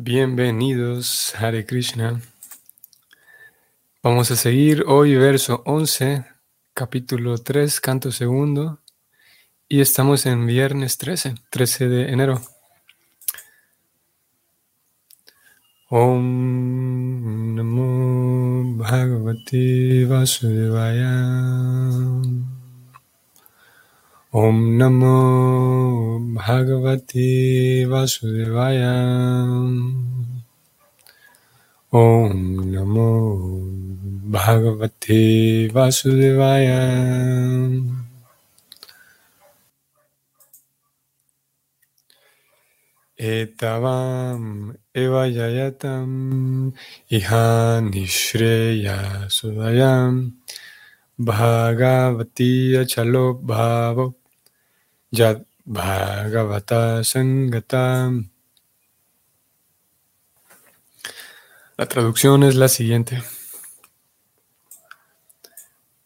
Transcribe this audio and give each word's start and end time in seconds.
Bienvenidos, 0.00 1.34
Hare 1.34 1.66
Krishna. 1.66 2.20
Vamos 4.00 4.30
a 4.30 4.36
seguir 4.36 4.84
hoy 4.86 5.16
verso 5.16 5.64
11, 5.66 6.24
capítulo 6.72 7.36
3, 7.38 7.80
canto 7.80 8.12
segundo, 8.12 8.78
y 9.68 9.80
estamos 9.80 10.24
en 10.26 10.46
viernes 10.46 10.98
13, 10.98 11.34
13 11.50 11.88
de 11.88 12.12
enero. 12.12 12.40
Om 15.90 17.56
Namo 17.56 18.76
Bhagavate 18.76 20.04
Vasudevaya. 20.04 21.10
Om 24.30 24.76
Namo 24.76 26.20
Bhagavate 26.36 27.88
Vasudevaya. 27.88 28.92
Om 31.90 32.70
Namo 32.70 33.12
Bhagavate 34.28 35.72
Vasudevaya. 35.72 36.84
Etavam 43.16 44.76
evayayatam 44.94 46.72
iha 47.08 47.80
nishreya 47.80 49.24
sudayam 49.32 50.36
bhagavati 51.18 52.76
achalo 52.78 53.34
bhavo 53.34 54.14
yad 55.10 55.44
bhagavata 55.66 57.04
sangatam. 57.04 58.30
La 61.76 61.86
traducción 61.86 62.42
es 62.42 62.54
la 62.54 62.68
siguiente. 62.68 63.22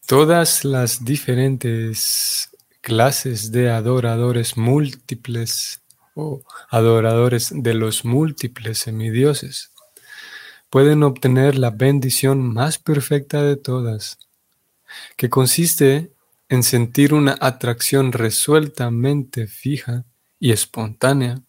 Todas 0.05 0.65
las 0.65 1.03
diferentes 1.05 2.49
clases 2.81 3.51
de 3.51 3.69
adoradores 3.69 4.57
múltiples 4.57 5.81
o 6.13 6.41
adoradores 6.69 7.49
de 7.53 7.73
los 7.73 8.03
múltiples 8.05 8.79
semidioses 8.79 9.71
pueden 10.69 11.03
obtener 11.03 11.57
la 11.57 11.69
bendición 11.69 12.41
más 12.41 12.77
perfecta 12.77 13.41
de 13.41 13.55
todas, 13.55 14.17
que 15.15 15.29
consiste 15.29 16.13
en 16.49 16.63
sentir 16.63 17.13
una 17.13 17.37
atracción 17.39 18.11
resueltamente 18.11 19.47
fija 19.47 20.05
y 20.39 20.51
espontánea 20.51 21.41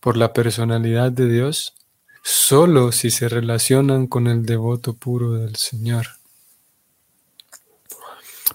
por 0.00 0.16
la 0.16 0.32
personalidad 0.32 1.10
de 1.10 1.28
Dios, 1.28 1.74
solo 2.22 2.92
si 2.92 3.10
se 3.10 3.28
relacionan 3.28 4.06
con 4.06 4.26
el 4.26 4.44
devoto 4.44 4.94
puro 4.94 5.32
del 5.32 5.56
Señor. 5.56 6.06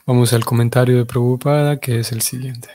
Vamos 0.06 0.34
al 0.34 0.46
comentario 0.46 0.98
de 0.98 1.06
Prabhupada, 1.06 1.80
que 1.80 2.00
es 2.00 2.12
el 2.12 2.22
siguiente. 2.22 2.70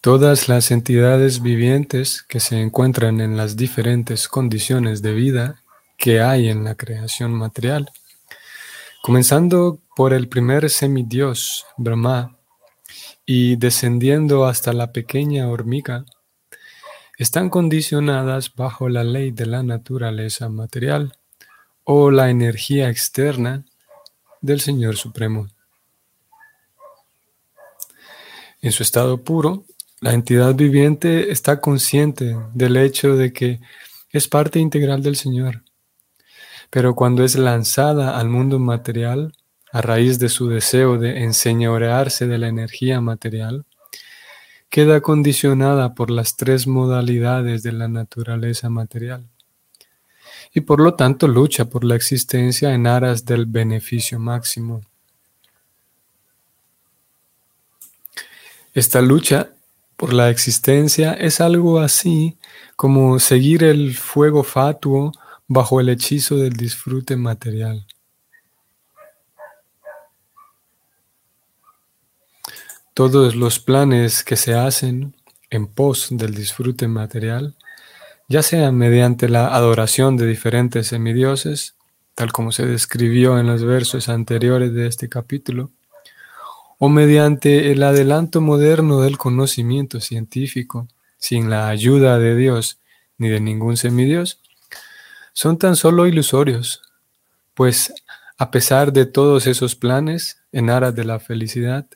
Todas 0.00 0.48
las 0.48 0.70
entidades 0.70 1.42
vivientes 1.42 2.22
que 2.22 2.38
se 2.38 2.60
encuentran 2.60 3.20
en 3.20 3.36
las 3.36 3.56
diferentes 3.56 4.28
condiciones 4.28 5.02
de 5.02 5.12
vida 5.12 5.62
que 5.98 6.20
hay 6.20 6.48
en 6.48 6.64
la 6.64 6.76
creación 6.76 7.34
material, 7.34 7.90
comenzando 9.02 9.80
por 9.96 10.14
el 10.14 10.28
primer 10.28 10.70
semidios, 10.70 11.66
Brahma, 11.76 12.38
y 13.26 13.56
descendiendo 13.56 14.46
hasta 14.46 14.72
la 14.72 14.92
pequeña 14.92 15.48
hormiga, 15.50 16.06
están 17.18 17.50
condicionadas 17.50 18.54
bajo 18.54 18.88
la 18.88 19.02
ley 19.02 19.32
de 19.32 19.44
la 19.44 19.62
naturaleza 19.62 20.48
material 20.48 21.18
o 21.82 22.10
la 22.10 22.30
energía 22.30 22.88
externa 22.88 23.64
del 24.40 24.60
Señor 24.60 24.96
Supremo. 24.96 25.48
En 28.62 28.72
su 28.72 28.84
estado 28.84 29.22
puro, 29.24 29.64
la 30.00 30.12
entidad 30.12 30.54
viviente 30.54 31.32
está 31.32 31.60
consciente 31.60 32.36
del 32.54 32.76
hecho 32.76 33.16
de 33.16 33.32
que 33.32 33.60
es 34.10 34.28
parte 34.28 34.60
integral 34.60 35.02
del 35.02 35.16
Señor. 35.16 35.64
Pero 36.70 36.94
cuando 36.94 37.24
es 37.24 37.36
lanzada 37.36 38.18
al 38.18 38.28
mundo 38.28 38.58
material, 38.58 39.32
a 39.72 39.80
raíz 39.82 40.18
de 40.18 40.28
su 40.28 40.48
deseo 40.48 40.98
de 40.98 41.24
enseñorearse 41.24 42.26
de 42.26 42.38
la 42.38 42.48
energía 42.48 43.00
material, 43.00 43.64
queda 44.70 45.00
condicionada 45.00 45.94
por 45.94 46.10
las 46.10 46.36
tres 46.36 46.66
modalidades 46.66 47.62
de 47.62 47.72
la 47.72 47.88
naturaleza 47.88 48.68
material 48.68 49.26
y 50.52 50.60
por 50.62 50.80
lo 50.80 50.94
tanto 50.94 51.28
lucha 51.28 51.66
por 51.66 51.84
la 51.84 51.94
existencia 51.94 52.74
en 52.74 52.86
aras 52.86 53.24
del 53.24 53.46
beneficio 53.46 54.18
máximo. 54.18 54.80
Esta 58.74 59.00
lucha 59.02 59.50
por 59.96 60.12
la 60.12 60.30
existencia 60.30 61.12
es 61.14 61.40
algo 61.40 61.80
así 61.80 62.38
como 62.76 63.18
seguir 63.18 63.64
el 63.64 63.96
fuego 63.96 64.44
fatuo 64.44 65.12
bajo 65.48 65.80
el 65.80 65.88
hechizo 65.88 66.36
del 66.36 66.52
disfrute 66.52 67.16
material. 67.16 67.86
Todos 72.92 73.34
los 73.34 73.58
planes 73.58 74.22
que 74.22 74.36
se 74.36 74.54
hacen 74.54 75.16
en 75.50 75.66
pos 75.66 76.08
del 76.10 76.34
disfrute 76.34 76.86
material, 76.86 77.56
ya 78.28 78.42
sea 78.42 78.70
mediante 78.72 79.28
la 79.28 79.54
adoración 79.54 80.18
de 80.18 80.26
diferentes 80.26 80.88
semidioses, 80.88 81.76
tal 82.14 82.30
como 82.30 82.52
se 82.52 82.66
describió 82.66 83.38
en 83.38 83.46
los 83.46 83.64
versos 83.64 84.10
anteriores 84.10 84.74
de 84.74 84.86
este 84.86 85.08
capítulo, 85.08 85.70
o 86.78 86.90
mediante 86.90 87.72
el 87.72 87.82
adelanto 87.82 88.40
moderno 88.40 89.00
del 89.00 89.16
conocimiento 89.16 90.00
científico, 90.00 90.88
sin 91.16 91.48
la 91.48 91.68
ayuda 91.68 92.18
de 92.18 92.36
Dios 92.36 92.80
ni 93.16 93.28
de 93.28 93.40
ningún 93.40 93.76
semidios, 93.76 94.40
son 95.38 95.56
tan 95.56 95.76
solo 95.76 96.08
ilusorios, 96.08 96.82
pues 97.54 97.94
a 98.38 98.50
pesar 98.50 98.92
de 98.92 99.06
todos 99.06 99.46
esos 99.46 99.76
planes 99.76 100.38
en 100.50 100.68
aras 100.68 100.96
de 100.96 101.04
la 101.04 101.20
felicidad, 101.20 101.86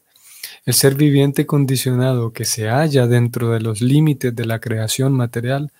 el 0.64 0.74
ser 0.74 0.94
viviente 0.94 1.44
condicionado 1.44 2.32
que 2.32 2.44
se 2.44 2.68
halla 2.68 3.08
dentro 3.08 3.50
de 3.50 3.58
los 3.58 3.80
límites 3.80 4.32
de 4.36 4.46
la 4.46 4.60
creación 4.60 5.12
material 5.14 5.72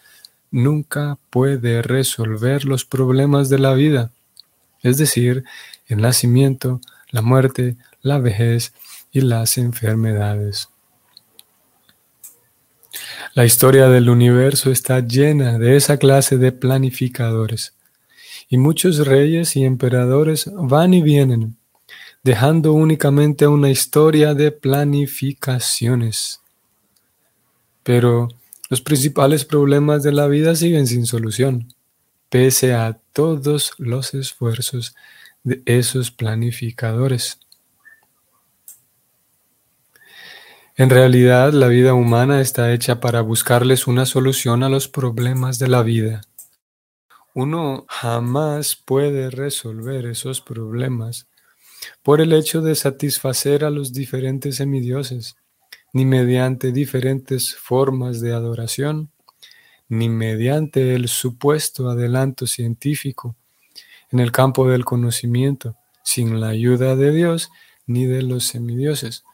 nunca 0.50 1.18
puede 1.30 1.82
resolver 1.82 2.64
los 2.64 2.84
problemas 2.84 3.48
de 3.48 3.60
la 3.60 3.74
vida, 3.74 4.10
es 4.82 4.96
decir, 4.96 5.44
el 5.86 6.00
nacimiento, 6.00 6.80
la 7.12 7.22
muerte, 7.22 7.76
la 8.00 8.18
vejez 8.18 8.72
y 9.12 9.20
las 9.20 9.56
enfermedades. 9.56 10.71
La 13.34 13.44
historia 13.44 13.88
del 13.88 14.10
universo 14.10 14.70
está 14.70 15.00
llena 15.00 15.58
de 15.58 15.76
esa 15.76 15.96
clase 15.96 16.36
de 16.38 16.52
planificadores, 16.52 17.74
y 18.48 18.58
muchos 18.58 19.06
reyes 19.06 19.56
y 19.56 19.64
emperadores 19.64 20.50
van 20.52 20.92
y 20.92 21.02
vienen, 21.02 21.56
dejando 22.22 22.72
únicamente 22.72 23.46
una 23.46 23.70
historia 23.70 24.34
de 24.34 24.52
planificaciones. 24.52 26.40
Pero 27.82 28.28
los 28.68 28.80
principales 28.80 29.44
problemas 29.44 30.02
de 30.02 30.12
la 30.12 30.26
vida 30.26 30.54
siguen 30.54 30.86
sin 30.86 31.06
solución, 31.06 31.74
pese 32.28 32.74
a 32.74 32.98
todos 33.12 33.72
los 33.78 34.14
esfuerzos 34.14 34.94
de 35.44 35.62
esos 35.66 36.10
planificadores. 36.10 37.38
En 40.74 40.88
realidad, 40.88 41.52
la 41.52 41.68
vida 41.68 41.92
humana 41.92 42.40
está 42.40 42.72
hecha 42.72 42.98
para 42.98 43.20
buscarles 43.20 43.86
una 43.86 44.06
solución 44.06 44.62
a 44.62 44.70
los 44.70 44.88
problemas 44.88 45.58
de 45.58 45.68
la 45.68 45.82
vida. 45.82 46.22
Uno 47.34 47.84
jamás 47.88 48.76
puede 48.76 49.28
resolver 49.28 50.06
esos 50.06 50.40
problemas 50.40 51.26
por 52.02 52.22
el 52.22 52.32
hecho 52.32 52.62
de 52.62 52.74
satisfacer 52.74 53.66
a 53.66 53.70
los 53.70 53.92
diferentes 53.92 54.56
semidioses, 54.56 55.36
ni 55.92 56.06
mediante 56.06 56.72
diferentes 56.72 57.54
formas 57.54 58.22
de 58.22 58.32
adoración, 58.32 59.10
ni 59.90 60.08
mediante 60.08 60.94
el 60.94 61.08
supuesto 61.08 61.90
adelanto 61.90 62.46
científico 62.46 63.36
en 64.10 64.20
el 64.20 64.32
campo 64.32 64.66
del 64.66 64.86
conocimiento, 64.86 65.76
sin 66.02 66.40
la 66.40 66.48
ayuda 66.48 66.96
de 66.96 67.12
Dios 67.12 67.50
ni 67.86 68.06
de 68.06 68.22
los 68.22 68.44
semidioses. 68.44 69.24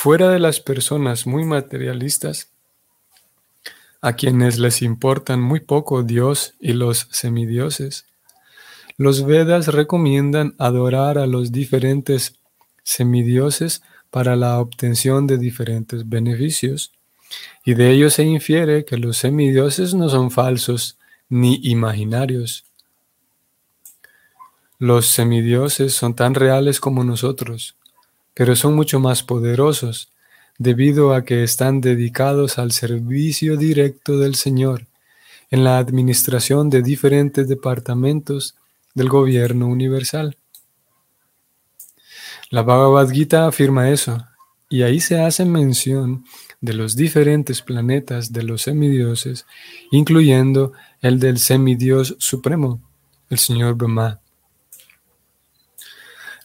Fuera 0.00 0.30
de 0.30 0.38
las 0.38 0.60
personas 0.60 1.26
muy 1.26 1.44
materialistas, 1.44 2.52
a 4.00 4.12
quienes 4.12 4.60
les 4.60 4.80
importan 4.80 5.40
muy 5.40 5.58
poco 5.58 6.04
Dios 6.04 6.54
y 6.60 6.72
los 6.72 7.08
semidioses, 7.10 8.06
los 8.96 9.26
Vedas 9.26 9.66
recomiendan 9.66 10.54
adorar 10.56 11.18
a 11.18 11.26
los 11.26 11.50
diferentes 11.50 12.34
semidioses 12.84 13.82
para 14.12 14.36
la 14.36 14.60
obtención 14.60 15.26
de 15.26 15.36
diferentes 15.36 16.08
beneficios, 16.08 16.92
y 17.64 17.74
de 17.74 17.90
ello 17.90 18.08
se 18.08 18.22
infiere 18.22 18.84
que 18.84 18.98
los 18.98 19.16
semidioses 19.16 19.94
no 19.94 20.08
son 20.08 20.30
falsos 20.30 20.96
ni 21.28 21.58
imaginarios. 21.64 22.64
Los 24.78 25.08
semidioses 25.08 25.92
son 25.92 26.14
tan 26.14 26.36
reales 26.36 26.78
como 26.78 27.02
nosotros, 27.02 27.74
pero 28.38 28.54
son 28.54 28.76
mucho 28.76 29.00
más 29.00 29.24
poderosos 29.24 30.12
debido 30.58 31.12
a 31.12 31.24
que 31.24 31.42
están 31.42 31.80
dedicados 31.80 32.56
al 32.58 32.70
servicio 32.70 33.56
directo 33.56 34.16
del 34.16 34.36
Señor 34.36 34.86
en 35.50 35.64
la 35.64 35.78
administración 35.78 36.70
de 36.70 36.82
diferentes 36.82 37.48
departamentos 37.48 38.54
del 38.94 39.08
gobierno 39.08 39.66
universal. 39.66 40.36
La 42.50 42.62
Bhagavad 42.62 43.10
Gita 43.10 43.48
afirma 43.48 43.90
eso, 43.90 44.24
y 44.68 44.82
ahí 44.82 45.00
se 45.00 45.20
hace 45.20 45.44
mención 45.44 46.24
de 46.60 46.74
los 46.74 46.94
diferentes 46.94 47.60
planetas 47.60 48.32
de 48.32 48.44
los 48.44 48.62
semidioses, 48.62 49.46
incluyendo 49.90 50.74
el 51.00 51.18
del 51.18 51.38
semidios 51.40 52.14
supremo, 52.20 52.80
el 53.30 53.38
señor 53.38 53.74
Brahma. 53.74 54.20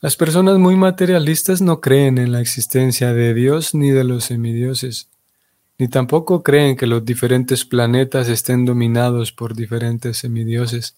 Las 0.03 0.17
personas 0.17 0.57
muy 0.59 0.75
materialistas 0.75 1.61
no 1.61 1.79
creen 1.79 2.17
en 2.17 2.33
la 2.33 2.41
existencia 2.41 3.13
de 3.13 3.33
Dios 3.33 3.73
ni 3.73 3.91
de 3.91 4.03
los 4.03 4.25
semidioses, 4.25 5.07
ni 5.77 5.87
tampoco 5.87 6.43
creen 6.43 6.75
que 6.75 6.87
los 6.87 7.05
diferentes 7.05 7.63
planetas 7.63 8.27
estén 8.27 8.65
dominados 8.65 9.31
por 9.31 9.55
diferentes 9.55 10.17
semidioses. 10.17 10.97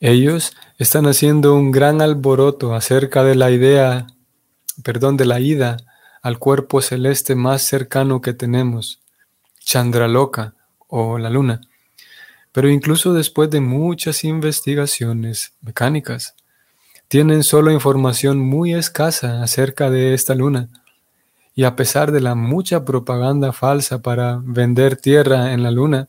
Ellos 0.00 0.52
están 0.78 1.06
haciendo 1.06 1.54
un 1.54 1.70
gran 1.70 2.02
alboroto 2.02 2.74
acerca 2.74 3.22
de 3.22 3.36
la 3.36 3.52
idea, 3.52 4.08
perdón, 4.82 5.16
de 5.16 5.26
la 5.26 5.38
ida 5.38 5.76
al 6.22 6.40
cuerpo 6.40 6.82
celeste 6.82 7.36
más 7.36 7.62
cercano 7.62 8.20
que 8.20 8.32
tenemos, 8.32 9.00
Chandraloka 9.60 10.56
o 10.88 11.18
la 11.18 11.30
luna. 11.30 11.60
Pero 12.52 12.70
incluso 12.70 13.14
después 13.14 13.50
de 13.50 13.60
muchas 13.60 14.24
investigaciones 14.24 15.54
mecánicas, 15.62 16.34
tienen 17.08 17.42
solo 17.42 17.70
información 17.70 18.38
muy 18.38 18.74
escasa 18.74 19.42
acerca 19.42 19.90
de 19.90 20.14
esta 20.14 20.34
luna. 20.34 20.68
Y 21.54 21.64
a 21.64 21.76
pesar 21.76 22.12
de 22.12 22.20
la 22.20 22.34
mucha 22.34 22.84
propaganda 22.84 23.52
falsa 23.52 24.00
para 24.00 24.40
vender 24.42 24.96
tierra 24.96 25.52
en 25.52 25.62
la 25.62 25.70
luna, 25.70 26.08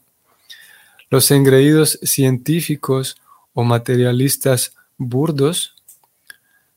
los 1.09 1.29
engreídos 1.31 1.99
científicos 2.03 3.17
o 3.53 3.63
materialistas 3.63 4.75
burdos 4.97 5.75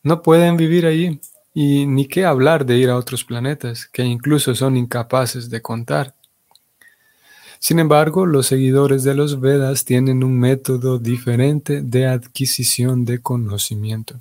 no 0.02 0.22
pueden 0.22 0.56
vivir 0.56 0.86
allí 0.86 1.20
y 1.54 1.86
ni 1.86 2.06
qué 2.06 2.24
hablar 2.24 2.66
de 2.66 2.76
ir 2.76 2.90
a 2.90 2.96
otros 2.96 3.24
planetas 3.24 3.86
que 3.86 4.02
incluso 4.02 4.54
son 4.54 4.76
incapaces 4.76 5.48
de 5.48 5.62
contar. 5.62 6.14
Sin 7.66 7.80
embargo, 7.80 8.26
los 8.26 8.46
seguidores 8.46 9.02
de 9.02 9.16
los 9.16 9.40
Vedas 9.40 9.84
tienen 9.84 10.22
un 10.22 10.38
método 10.38 11.00
diferente 11.00 11.82
de 11.82 12.06
adquisición 12.06 13.04
de 13.04 13.20
conocimiento. 13.20 14.14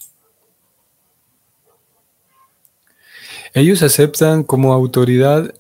Ellos 3.54 3.84
aceptan 3.84 4.42
como 4.42 4.74
autoridad 4.74 5.54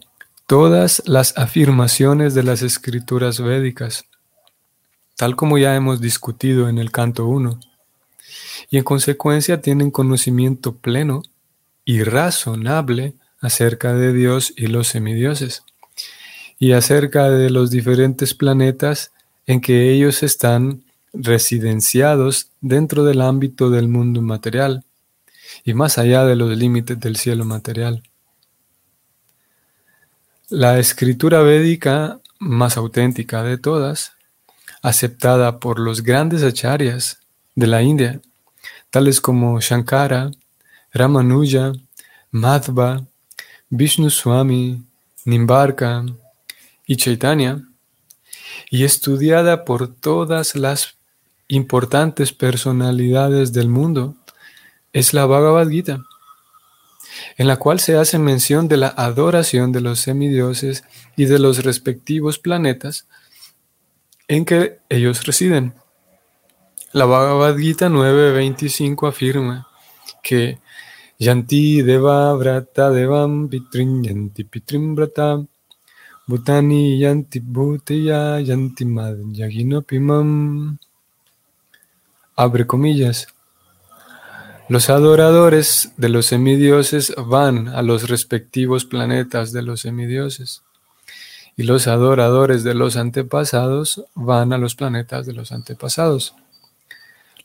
todas 0.47 1.03
las 1.05 1.37
afirmaciones 1.37 2.33
de 2.33 2.41
las 2.41 2.63
escrituras 2.63 3.39
védicas, 3.39 4.05
tal 5.15 5.35
como 5.35 5.59
ya 5.59 5.75
hemos 5.75 6.01
discutido 6.01 6.67
en 6.69 6.79
el 6.79 6.89
canto 6.89 7.27
1, 7.27 7.59
y 8.71 8.79
en 8.79 8.83
consecuencia 8.83 9.61
tienen 9.61 9.91
conocimiento 9.91 10.75
pleno 10.75 11.21
y 11.85 12.01
razonable 12.01 13.13
acerca 13.41 13.93
de 13.93 14.11
Dios 14.11 14.53
y 14.57 14.65
los 14.65 14.87
semidioses 14.87 15.61
y 16.57 16.71
acerca 16.71 17.29
de 17.29 17.49
los 17.49 17.71
diferentes 17.71 18.33
planetas 18.33 19.11
en 19.45 19.61
que 19.61 19.91
ellos 19.91 20.23
están 20.23 20.83
residenciados 21.13 22.49
dentro 22.61 23.03
del 23.03 23.21
ámbito 23.21 23.69
del 23.69 23.87
mundo 23.87 24.21
material 24.21 24.83
y 25.63 25.73
más 25.73 25.97
allá 25.97 26.25
de 26.25 26.35
los 26.35 26.55
límites 26.57 26.99
del 26.99 27.15
cielo 27.15 27.45
material. 27.45 28.03
La 30.49 30.79
escritura 30.79 31.41
védica 31.41 32.19
más 32.39 32.77
auténtica 32.77 33.43
de 33.43 33.57
todas, 33.57 34.13
aceptada 34.81 35.59
por 35.59 35.79
los 35.79 36.03
grandes 36.03 36.43
acharyas 36.43 37.19
de 37.55 37.67
la 37.67 37.81
India, 37.81 38.21
tales 38.91 39.21
como 39.21 39.59
Shankara, 39.59 40.31
Ramanuja, 40.93 41.73
Madhva, 42.31 43.05
Vishnu 43.69 44.09
Swami, 44.09 44.83
Nimbarka, 45.25 46.05
y 46.85 46.97
Chaitanya, 46.97 47.67
y 48.69 48.83
estudiada 48.83 49.65
por 49.65 49.93
todas 49.93 50.55
las 50.55 50.97
importantes 51.47 52.33
personalidades 52.33 53.53
del 53.53 53.69
mundo, 53.69 54.15
es 54.93 55.13
la 55.13 55.25
Bhagavad 55.25 55.67
Gita, 55.69 56.05
en 57.37 57.47
la 57.47 57.57
cual 57.57 57.79
se 57.79 57.97
hace 57.97 58.17
mención 58.17 58.67
de 58.67 58.77
la 58.77 58.87
adoración 58.87 59.71
de 59.71 59.81
los 59.81 59.99
semidioses 59.99 60.83
y 61.15 61.25
de 61.25 61.39
los 61.39 61.63
respectivos 61.63 62.39
planetas 62.39 63.07
en 64.27 64.45
que 64.45 64.79
ellos 64.89 65.25
residen. 65.25 65.73
La 66.93 67.05
Bhagavad 67.05 67.57
Gita 67.57 67.89
9.25 67.89 69.07
afirma 69.07 69.67
que 70.23 70.59
Yanti 71.19 71.81
Deva 71.81 72.33
Vrata 72.35 72.89
Devam 72.89 73.47
Pitrin 73.49 74.03
Yanti 74.03 74.43
Pitrim 74.43 74.95
Vrata 74.95 75.45
Bhutani 76.27 76.99
yanti 76.99 77.39
bhutiya 77.39 78.39
yanti. 78.39 78.85
Abre 82.35 82.65
comillas. 82.65 83.27
Los 84.67 84.89
adoradores 84.89 85.93
de 85.97 86.09
los 86.09 86.25
semidioses 86.25 87.13
van 87.15 87.67
a 87.67 87.83
los 87.83 88.09
respectivos 88.09 88.85
planetas 88.85 89.51
de 89.51 89.61
los 89.61 89.81
semidioses. 89.81 90.63
Y 91.55 91.63
los 91.63 91.87
adoradores 91.87 92.63
de 92.63 92.73
los 92.73 92.97
antepasados 92.97 94.03
van 94.15 94.51
a 94.51 94.57
los 94.57 94.73
planetas 94.73 95.27
de 95.27 95.33
los 95.33 95.51
antepasados. 95.51 96.33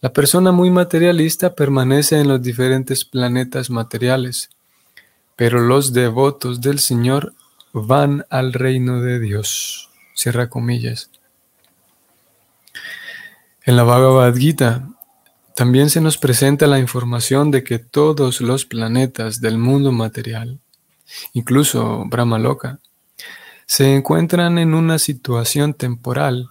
La 0.01 0.15
persona 0.15 0.51
muy 0.53 0.71
materialista 0.71 1.55
permanece 1.55 2.19
en 2.19 2.29
los 2.29 2.41
diferentes 2.41 3.05
planetas 3.05 3.69
materiales, 3.69 4.49
pero 5.37 5.61
los 5.61 5.93
devotos 5.93 6.63
del 6.63 6.79
Señor 6.79 7.35
van 7.73 8.25
al 8.31 8.53
reino 8.53 9.01
de 9.01 9.21
Dios. 9.21 9.91
Cierra 10.15 10.49
comillas. 10.49 11.11
En 13.65 13.77
la 13.77 13.83
Bhagavad 13.83 14.35
Gita 14.35 14.89
también 15.55 15.91
se 15.91 16.01
nos 16.01 16.17
presenta 16.17 16.67
la 16.67 16.79
información 16.79 17.51
de 17.51 17.63
que 17.63 17.79
todos 17.79 18.41
los 18.41 18.65
planetas 18.65 19.41
del 19.41 19.59
mundo 19.59 19.93
material, 19.93 20.59
incluso 21.35 22.05
Brahma 22.07 22.39
Loka, 22.39 22.79
se 23.67 23.95
encuentran 23.95 24.59
en 24.59 24.75
una 24.75 24.99
situación 24.99 25.75
temporal 25.75 26.49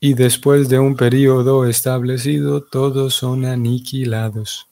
y 0.00 0.14
después 0.14 0.70
de 0.70 0.78
un 0.78 0.96
periodo 0.96 1.66
establecido 1.66 2.62
todos 2.62 3.14
son 3.14 3.44
aniquilados. 3.44 4.69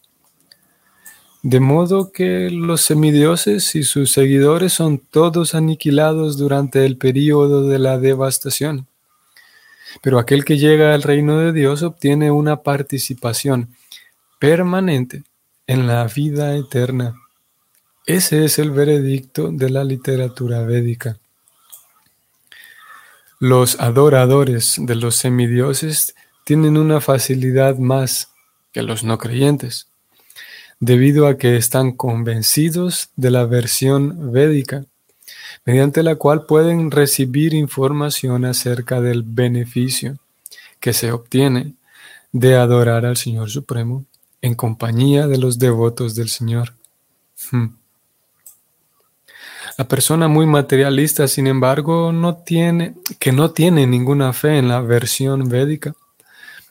De 1.42 1.61
modo 1.61 2.11
que 2.11 2.50
los 2.50 2.80
semidioses 2.80 3.76
y 3.76 3.85
sus 3.85 4.11
seguidores 4.11 4.73
son 4.73 4.99
todos 4.99 5.54
aniquilados 5.54 6.37
durante 6.37 6.85
el 6.85 6.97
período 6.97 7.68
de 7.68 7.78
la 7.78 7.99
devastación. 7.99 8.88
Pero 10.02 10.18
aquel 10.18 10.45
que 10.45 10.59
llega 10.59 10.95
al 10.95 11.02
reino 11.02 11.38
de 11.38 11.52
Dios 11.52 11.85
obtiene 11.85 12.33
una 12.33 12.62
participación 12.62 13.68
permanente 14.40 15.23
en 15.68 15.87
la 15.87 16.04
vida 16.09 16.57
eterna. 16.57 17.14
Ese 18.04 18.45
es 18.45 18.59
el 18.59 18.73
veredicto 18.73 19.50
de 19.52 19.71
la 19.71 19.85
literatura 19.85 20.62
védica. 20.62 21.18
Los 23.38 23.78
adoradores 23.78 24.75
de 24.78 24.97
los 24.97 25.14
semidioses 25.14 26.16
tienen 26.45 26.76
una 26.76 27.00
facilidad 27.00 27.76
más 27.76 28.33
que 28.73 28.83
los 28.83 29.04
no 29.04 29.18
creyentes 29.18 29.88
debido 30.80 31.26
a 31.26 31.37
que 31.38 31.56
están 31.56 31.92
convencidos 31.92 33.11
de 33.16 33.30
la 33.30 33.44
versión 33.47 34.32
védica, 34.32 34.85
mediante 35.64 36.02
la 36.02 36.16
cual 36.16 36.47
pueden 36.47 36.90
recibir 36.90 37.54
información 37.54 38.44
acerca 38.44 39.00
del 39.00 39.23
beneficio 39.23 40.18
que 40.80 40.92
se 40.92 41.11
obtiene 41.11 41.75
de 42.32 42.56
adorar 42.56 43.04
al 43.04 43.16
Señor 43.16 43.50
Supremo 43.50 44.04
en 44.40 44.54
compañía 44.54 45.26
de 45.26 45.38
los 45.38 45.58
devotos 45.58 46.14
del 46.14 46.28
Señor. 46.28 46.75
Hmm. 47.50 47.68
La 49.76 49.87
persona 49.87 50.28
muy 50.28 50.47
materialista, 50.47 51.28
sin 51.28 51.47
embargo, 51.47 52.12
no 52.12 52.37
tiene, 52.37 52.94
que 53.18 53.32
no 53.32 53.50
tiene 53.50 53.87
ninguna 53.87 54.32
fe 54.32 54.58
en 54.58 54.68
la 54.68 54.80
versión 54.80 55.49
védica, 55.49 55.94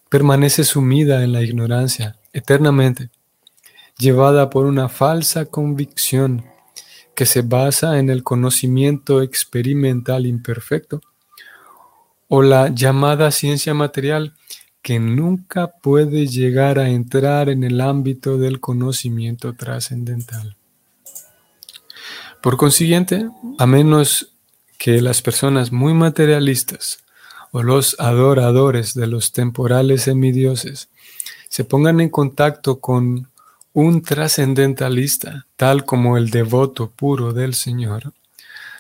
permanece 0.10 0.64
sumida 0.64 1.24
en 1.24 1.34
la 1.34 1.42
ignorancia 1.42 2.16
eternamente 2.34 3.10
llevada 3.98 4.50
por 4.50 4.66
una 4.66 4.90
falsa 4.90 5.46
convicción 5.46 6.46
que 7.16 7.26
se 7.26 7.42
basa 7.42 7.98
en 7.98 8.10
el 8.10 8.24
conocimiento 8.24 9.22
experimental 9.22 10.28
imperfecto, 10.28 11.02
o 12.28 12.42
la 12.42 12.70
llamada 12.70 13.32
ciencia 13.32 13.74
material 13.74 14.36
que 14.82 15.00
nunca 15.00 15.68
puede 15.68 16.28
llegar 16.28 16.78
a 16.78 16.90
entrar 16.90 17.50
en 17.50 17.64
el 17.64 17.82
ámbito 17.82 18.38
del 18.38 18.60
conocimiento 18.60 19.54
trascendental. 19.54 20.56
Por 22.42 22.56
consiguiente, 22.58 23.28
a 23.58 23.66
menos 23.66 24.34
que 24.78 25.02
las 25.02 25.22
personas 25.22 25.72
muy 25.72 25.94
materialistas 25.94 27.00
o 27.52 27.64
los 27.64 28.00
adoradores 28.00 28.94
de 28.94 29.08
los 29.08 29.32
temporales 29.32 30.04
semidioses 30.04 30.90
se 31.50 31.64
pongan 31.64 32.00
en 32.00 32.10
contacto 32.10 32.80
con 32.80 33.30
un 33.80 34.02
trascendentalista, 34.02 35.46
tal 35.56 35.86
como 35.86 36.18
el 36.18 36.32
devoto 36.32 36.90
puro 36.90 37.32
del 37.32 37.54
Señor, 37.54 38.12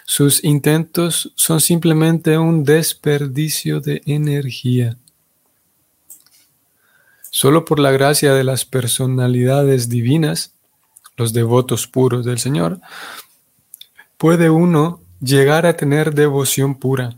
sus 0.05 0.43
intentos 0.43 1.31
son 1.35 1.61
simplemente 1.61 2.35
un 2.39 2.63
desperdicio 2.63 3.79
de 3.79 4.01
energía. 4.07 4.97
Solo 7.29 7.63
por 7.63 7.77
la 7.77 7.91
gracia 7.91 8.33
de 8.33 8.43
las 8.43 8.65
personalidades 8.65 9.87
divinas, 9.87 10.53
los 11.15 11.31
devotos 11.31 11.85
puros 11.85 12.25
del 12.25 12.39
Señor, 12.39 12.81
puede 14.17 14.49
uno 14.49 14.99
llegar 15.21 15.67
a 15.67 15.77
tener 15.77 16.15
devoción 16.15 16.73
pura, 16.73 17.15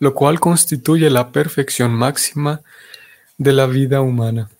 lo 0.00 0.12
cual 0.12 0.40
constituye 0.40 1.08
la 1.08 1.30
perfección 1.30 1.92
máxima 1.92 2.62
de 3.36 3.52
la 3.52 3.66
vida 3.66 4.00
humana. 4.00 4.50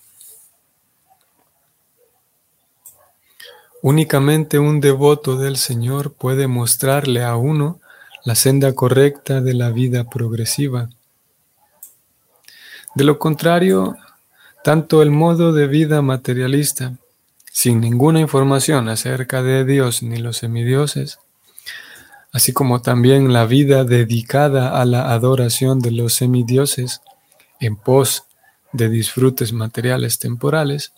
Únicamente 3.83 4.59
un 4.59 4.81
devoto 4.81 5.37
del 5.37 5.57
Señor 5.57 6.13
puede 6.13 6.49
mostrarle 6.49 7.23
a 7.23 7.37
uno 7.37 7.81
la 8.25 8.35
senda 8.35 8.75
correcta 8.75 9.41
de 9.41 9.55
la 9.55 9.71
vida 9.71 10.11
progresiva. 10.11 10.91
De 12.95 13.05
lo 13.05 13.19
contrario, 13.21 13.97
tanto 14.65 15.01
el 15.01 15.13
modo 15.13 15.53
de 15.53 15.69
vida 15.69 16.03
materialista, 16.03 16.95
sin 17.53 17.81
ninguna 17.81 18.21
información 18.21 18.89
acerca 18.89 19.43
de 19.43 19.65
Dios 19.65 20.03
ni 20.03 20.17
los 20.19 20.39
semidioses, 20.39 21.21
así 22.33 22.53
como 22.53 22.83
también 22.83 23.33
la 23.33 23.47
vida 23.47 23.85
dedicada 23.85 24.81
a 24.81 24.85
la 24.85 25.13
adoración 25.13 25.79
de 25.79 25.93
los 25.93 26.15
semidioses 26.15 27.01
en 27.61 27.77
pos 27.77 28.25
de 28.73 28.89
disfrutes 28.89 29.53
materiales 29.53 30.19
temporales, 30.19 30.93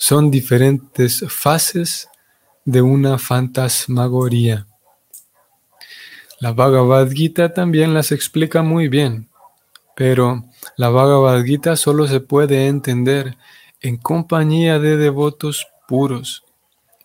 son 0.00 0.30
diferentes 0.30 1.26
fases 1.28 2.08
de 2.64 2.80
una 2.80 3.18
fantasmagoría. 3.18 4.66
La 6.38 6.52
Bhagavad 6.52 7.10
Gita 7.10 7.52
también 7.52 7.92
las 7.92 8.10
explica 8.10 8.62
muy 8.62 8.88
bien, 8.88 9.28
pero 9.94 10.42
la 10.78 10.88
Bhagavad 10.88 11.44
Gita 11.44 11.76
solo 11.76 12.08
se 12.08 12.20
puede 12.20 12.66
entender 12.66 13.36
en 13.82 13.98
compañía 13.98 14.78
de 14.78 14.96
devotos 14.96 15.66
puros 15.86 16.44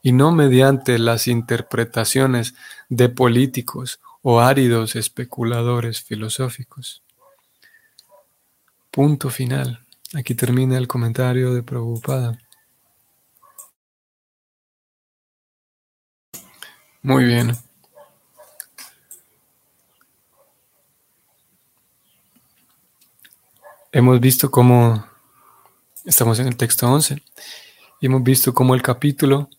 y 0.01 0.13
no 0.13 0.31
mediante 0.31 0.97
las 0.97 1.27
interpretaciones 1.27 2.55
de 2.87 3.09
políticos 3.09 3.99
o 4.21 4.39
áridos 4.39 4.95
especuladores 4.95 6.01
filosóficos. 6.01 7.03
Punto 8.89 9.29
final. 9.29 9.81
Aquí 10.13 10.33
termina 10.33 10.77
el 10.77 10.87
comentario 10.87 11.53
de 11.53 11.61
Prabhupada. 11.61 12.39
Muy 17.05 17.24
bien. 17.25 17.55
Hemos 23.91 24.19
visto 24.19 24.50
cómo, 24.50 25.05
estamos 26.03 26.39
en 26.39 26.47
el 26.47 26.57
texto 26.57 26.91
11, 26.91 27.21
y 28.01 28.07
hemos 28.07 28.24
visto 28.24 28.55
cómo 28.55 28.74
el 28.74 28.81
capítulo 28.81 29.51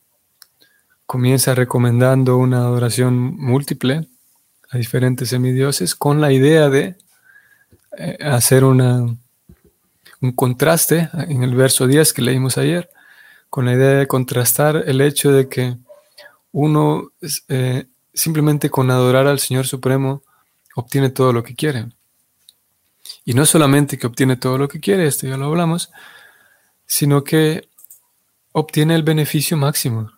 comienza 1.06 1.54
recomendando 1.54 2.36
una 2.36 2.64
adoración 2.64 3.14
múltiple 3.36 4.08
a 4.70 4.78
diferentes 4.78 5.28
semidioses 5.28 5.94
con 5.94 6.20
la 6.20 6.32
idea 6.32 6.68
de 6.68 6.96
eh, 7.96 8.18
hacer 8.22 8.64
una, 8.64 9.02
un 10.20 10.32
contraste 10.34 11.10
en 11.12 11.44
el 11.44 11.54
verso 11.54 11.86
10 11.86 12.12
que 12.12 12.22
leímos 12.22 12.58
ayer, 12.58 12.90
con 13.50 13.66
la 13.66 13.74
idea 13.74 13.90
de 13.90 14.08
contrastar 14.08 14.82
el 14.84 15.00
hecho 15.00 15.30
de 15.30 15.48
que 15.48 15.85
uno 16.58 17.12
eh, 17.48 17.84
simplemente 18.14 18.70
con 18.70 18.90
adorar 18.90 19.26
al 19.26 19.38
Señor 19.40 19.66
Supremo 19.66 20.22
obtiene 20.75 21.10
todo 21.10 21.30
lo 21.34 21.42
que 21.42 21.54
quiere. 21.54 21.90
Y 23.26 23.34
no 23.34 23.44
solamente 23.44 23.98
que 23.98 24.06
obtiene 24.06 24.36
todo 24.36 24.56
lo 24.56 24.66
que 24.66 24.80
quiere, 24.80 25.06
esto 25.06 25.26
ya 25.26 25.36
lo 25.36 25.44
hablamos, 25.44 25.92
sino 26.86 27.25
que 27.25 27.68
obtiene 28.52 28.94
el 28.94 29.02
beneficio 29.02 29.58
máximo. 29.58 30.10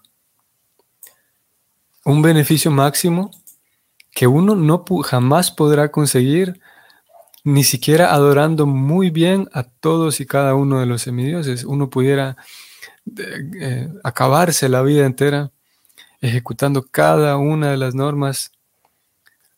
Un 2.05 2.23
beneficio 2.23 2.71
máximo 2.71 3.33
que 4.13 4.29
uno 4.29 4.55
no 4.55 4.85
jamás 5.03 5.51
podrá 5.51 5.91
conseguir 5.91 6.61
ni 7.43 7.65
siquiera 7.65 8.15
adorando 8.15 8.65
muy 8.65 9.11
bien 9.11 9.49
a 9.53 9.65
todos 9.65 10.21
y 10.21 10.27
cada 10.27 10.55
uno 10.55 10.79
de 10.79 10.87
los 10.87 11.03
semidioses. 11.03 11.65
Uno 11.65 11.91
pudiera 11.91 12.37
eh, 13.61 13.89
acabarse 14.05 14.69
la 14.69 14.83
vida 14.83 15.05
entera 15.05 15.51
ejecutando 16.21 16.87
cada 16.91 17.37
una 17.37 17.71
de 17.71 17.77
las 17.77 17.95
normas 17.95 18.53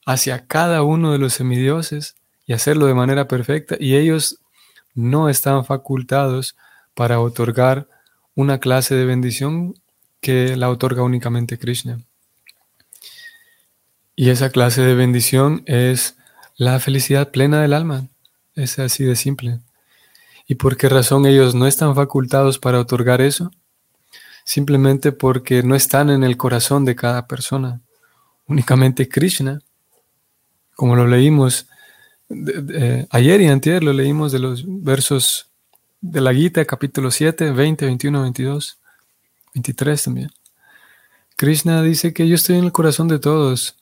hacia 0.07 0.47
cada 0.47 0.83
uno 0.83 1.13
de 1.13 1.19
los 1.19 1.35
semidioses 1.35 2.15
y 2.47 2.53
hacerlo 2.53 2.87
de 2.87 2.95
manera 2.95 3.29
perfecta, 3.29 3.77
y 3.79 3.97
ellos 3.97 4.39
no 4.95 5.29
están 5.29 5.65
facultados 5.65 6.57
para 6.95 7.21
otorgar 7.21 7.87
una 8.35 8.59
clase 8.59 8.95
de 8.95 9.05
bendición 9.05 9.75
que 10.21 10.57
la 10.57 10.69
otorga 10.69 11.03
únicamente 11.03 11.59
Krishna. 11.59 12.01
Y 14.17 14.31
esa 14.31 14.51
clase 14.51 14.83
de 14.83 14.95
bendición 14.95 15.63
es 15.67 16.17
la 16.57 16.79
felicidad 16.79 17.31
plena 17.31 17.63
del 17.63 17.73
alma. 17.73 18.09
Es 18.55 18.79
así 18.79 19.05
de 19.05 19.17
simple. 19.17 19.61
¿Y 20.47 20.57
por 20.57 20.77
qué 20.77 20.89
razón 20.89 21.25
ellos 21.25 21.55
no 21.55 21.67
están 21.67 21.95
facultados 21.95 22.59
para 22.59 22.81
otorgar 22.81 23.21
eso? 23.21 23.51
Simplemente 24.51 25.13
porque 25.13 25.63
no 25.63 25.77
están 25.77 26.11
en 26.11 26.25
el 26.25 26.37
corazón 26.37 26.85
de 26.85 26.97
cada 26.97 27.29
persona. 27.29 27.81
Únicamente 28.49 29.09
Krishna, 29.09 29.63
como 30.75 30.97
lo 30.97 31.07
leímos 31.07 31.69
ayer 33.11 33.43
y 33.43 33.47
antes, 33.47 33.81
lo 33.81 33.93
leímos 33.93 34.33
de 34.33 34.41
los 34.41 34.65
versos 34.67 35.47
de 36.01 36.21
la 36.21 36.35
Gita, 36.35 36.65
capítulo 36.65 37.13
7, 37.13 37.53
20, 37.53 37.87
21, 37.87 38.23
22, 38.23 38.79
23 39.55 40.03
también. 40.03 40.31
Krishna 41.37 41.81
dice 41.85 42.13
que 42.13 42.27
yo 42.27 42.35
estoy 42.35 42.57
en 42.57 42.65
el 42.65 42.73
corazón 42.73 43.07
de 43.07 43.21
todos. 43.21 43.77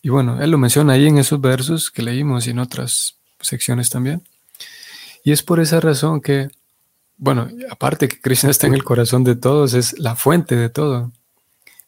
Y 0.00 0.10
bueno, 0.10 0.40
él 0.40 0.52
lo 0.52 0.58
menciona 0.58 0.92
ahí 0.92 1.08
en 1.08 1.18
esos 1.18 1.40
versos 1.40 1.90
que 1.90 2.04
leímos 2.04 2.46
y 2.46 2.50
en 2.50 2.60
otras 2.60 3.16
secciones 3.40 3.90
también. 3.90 4.22
Y 5.24 5.32
es 5.32 5.42
por 5.42 5.58
esa 5.58 5.80
razón 5.80 6.20
que 6.20 6.50
bueno, 7.18 7.48
aparte 7.68 8.08
que 8.08 8.20
Krishna 8.20 8.50
está 8.50 8.68
en 8.68 8.74
el 8.74 8.84
corazón 8.84 9.24
de 9.24 9.34
todos, 9.34 9.74
es 9.74 9.98
la 9.98 10.14
fuente 10.14 10.54
de 10.54 10.68
todo, 10.68 11.12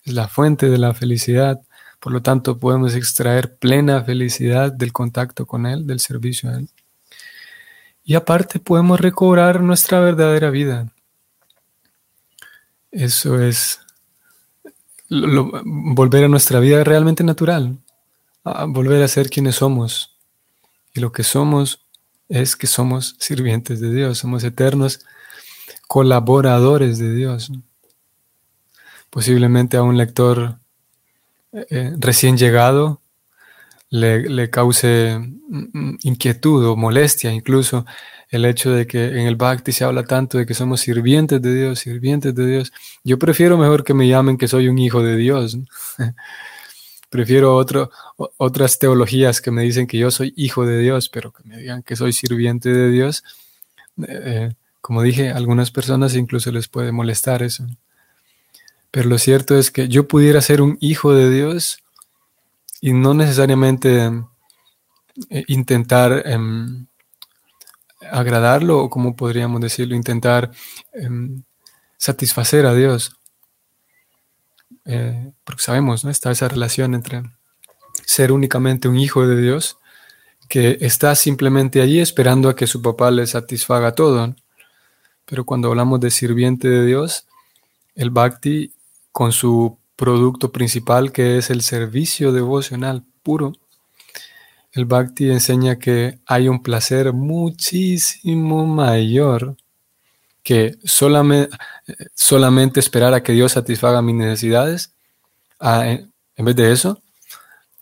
es 0.04 0.12
la 0.12 0.26
fuente 0.26 0.68
de 0.68 0.76
la 0.76 0.92
felicidad. 0.92 1.60
Por 2.00 2.12
lo 2.12 2.20
tanto, 2.20 2.58
podemos 2.58 2.96
extraer 2.96 3.56
plena 3.56 4.02
felicidad 4.02 4.72
del 4.72 4.92
contacto 4.92 5.46
con 5.46 5.66
Él, 5.66 5.86
del 5.86 6.00
servicio 6.00 6.50
a 6.50 6.58
Él. 6.58 6.68
Y 8.04 8.14
aparte 8.14 8.58
podemos 8.58 9.00
recobrar 9.00 9.62
nuestra 9.62 10.00
verdadera 10.00 10.50
vida. 10.50 10.92
Eso 12.90 13.40
es 13.40 13.80
volver 15.08 16.24
a 16.24 16.28
nuestra 16.28 16.58
vida 16.58 16.82
realmente 16.82 17.22
natural, 17.22 17.78
volver 18.68 19.02
a 19.04 19.08
ser 19.08 19.30
quienes 19.30 19.56
somos. 19.56 20.16
Y 20.92 20.98
lo 20.98 21.12
que 21.12 21.22
somos 21.22 21.84
es 22.28 22.56
que 22.56 22.66
somos 22.66 23.14
sirvientes 23.20 23.80
de 23.80 23.94
Dios, 23.94 24.18
somos 24.18 24.42
eternos 24.42 25.04
colaboradores 25.90 27.00
de 27.00 27.12
Dios. 27.12 27.50
Posiblemente 29.10 29.76
a 29.76 29.82
un 29.82 29.96
lector 29.96 30.60
eh, 31.52 31.66
eh, 31.68 31.92
recién 31.98 32.38
llegado 32.38 33.00
le, 33.88 34.50
cause 34.50 35.18
mm, 35.18 35.64
mm, 35.72 35.98
inquietud 36.04 36.64
o 36.64 36.76
molestia 36.76 37.32
incluso 37.32 37.86
el 38.28 38.44
hecho 38.44 38.70
de 38.70 38.86
que 38.86 39.04
en 39.04 39.26
el 39.26 39.34
Bhakti 39.34 39.72
se 39.72 39.82
habla 39.82 40.04
tanto 40.04 40.38
de 40.38 40.46
que 40.46 40.54
somos 40.54 40.80
sirvientes 40.80 41.42
de 41.42 41.52
Dios, 41.52 41.80
sirvientes 41.80 42.36
de 42.36 42.46
Dios. 42.46 42.72
Yo 43.02 43.18
prefiero 43.18 43.58
mejor 43.58 43.82
que 43.82 43.92
me 43.92 44.06
llamen 44.06 44.38
que 44.38 44.46
soy 44.46 44.68
un 44.68 44.78
hijo 44.78 45.02
de 45.02 45.16
Dios. 45.16 45.58
prefiero 47.10 47.60
otras 48.36 48.78
teologías 48.78 49.40
que 49.40 49.50
me 49.50 49.62
dicen 49.62 49.88
que 49.88 49.98
yo 49.98 50.12
soy 50.12 50.32
hijo 50.36 50.64
de 50.64 50.78
Dios, 50.78 51.08
pero 51.08 51.32
que 51.32 51.42
me 51.42 51.56
digan 51.56 51.82
que 51.82 51.96
soy 51.96 52.12
sirviente 52.12 52.72
de 52.72 52.90
Dios. 52.90 53.24
Eh, 54.06 54.50
como 54.80 55.02
dije, 55.02 55.30
a 55.30 55.36
algunas 55.36 55.70
personas 55.70 56.14
incluso 56.14 56.50
les 56.50 56.68
puede 56.68 56.92
molestar 56.92 57.42
eso. 57.42 57.66
Pero 58.90 59.08
lo 59.08 59.18
cierto 59.18 59.56
es 59.56 59.70
que 59.70 59.88
yo 59.88 60.08
pudiera 60.08 60.40
ser 60.40 60.62
un 60.62 60.76
hijo 60.80 61.14
de 61.14 61.30
Dios 61.30 61.82
y 62.80 62.92
no 62.92 63.14
necesariamente 63.14 64.10
eh, 65.28 65.44
intentar 65.48 66.22
em, 66.26 66.86
agradarlo 68.10 68.78
o 68.78 68.90
como 68.90 69.14
podríamos 69.14 69.60
decirlo, 69.60 69.94
intentar 69.94 70.50
em, 70.92 71.42
satisfacer 71.96 72.66
a 72.66 72.74
Dios. 72.74 73.16
Eh, 74.86 75.32
porque 75.44 75.62
sabemos, 75.62 76.04
¿no? 76.04 76.10
Está 76.10 76.30
esa 76.30 76.48
relación 76.48 76.94
entre 76.94 77.22
ser 78.06 78.32
únicamente 78.32 78.88
un 78.88 78.98
hijo 78.98 79.26
de 79.26 79.40
Dios 79.40 79.76
que 80.48 80.78
está 80.80 81.14
simplemente 81.14 81.80
allí 81.80 82.00
esperando 82.00 82.48
a 82.48 82.56
que 82.56 82.66
su 82.66 82.82
papá 82.82 83.10
le 83.12 83.26
satisfaga 83.26 83.94
todo. 83.94 84.34
Pero 85.30 85.44
cuando 85.46 85.68
hablamos 85.68 86.00
de 86.00 86.10
sirviente 86.10 86.68
de 86.68 86.84
Dios, 86.84 87.26
el 87.94 88.10
bhakti 88.10 88.74
con 89.12 89.30
su 89.30 89.78
producto 89.94 90.50
principal 90.50 91.12
que 91.12 91.38
es 91.38 91.50
el 91.50 91.62
servicio 91.62 92.32
devocional 92.32 93.04
puro, 93.22 93.52
el 94.72 94.86
bhakti 94.86 95.30
enseña 95.30 95.78
que 95.78 96.18
hay 96.26 96.48
un 96.48 96.62
placer 96.62 97.12
muchísimo 97.12 98.66
mayor 98.66 99.56
que 100.42 100.76
solamente, 100.82 101.56
solamente 102.14 102.80
esperar 102.80 103.14
a 103.14 103.22
que 103.22 103.32
Dios 103.32 103.52
satisfaga 103.52 104.02
mis 104.02 104.16
necesidades, 104.16 104.94
en 105.60 106.44
vez 106.44 106.56
de 106.56 106.72
eso, 106.72 107.02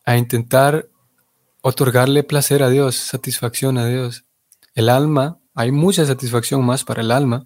a 0.05 0.19
intentar 0.19 0.87
otorgarle 1.63 2.25
placer 2.25 2.63
a 2.63 2.69
Dios, 2.69 2.97
satisfacción 2.97 3.79
a 3.79 3.87
Dios. 3.87 4.25
El 4.75 4.91
alma, 4.91 5.38
hay 5.59 5.73
mucha 5.73 6.07
satisfacción 6.07 6.65
más 6.65 6.85
para 6.85 7.03
el 7.03 7.11
alma, 7.11 7.45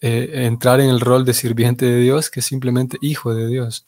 eh, 0.00 0.46
entrar 0.46 0.80
en 0.80 0.90
el 0.90 0.98
rol 0.98 1.24
de 1.24 1.32
sirviente 1.32 1.86
de 1.86 2.00
Dios 2.00 2.28
que 2.28 2.42
simplemente 2.42 2.98
hijo 3.00 3.32
de 3.36 3.46
Dios. 3.46 3.86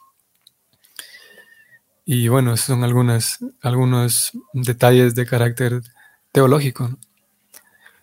Y 2.04 2.28
bueno, 2.28 2.56
son 2.56 2.84
algunos 2.84 4.30
detalles 4.52 5.16
de 5.16 5.26
carácter 5.26 5.82
teológico. 6.30 6.96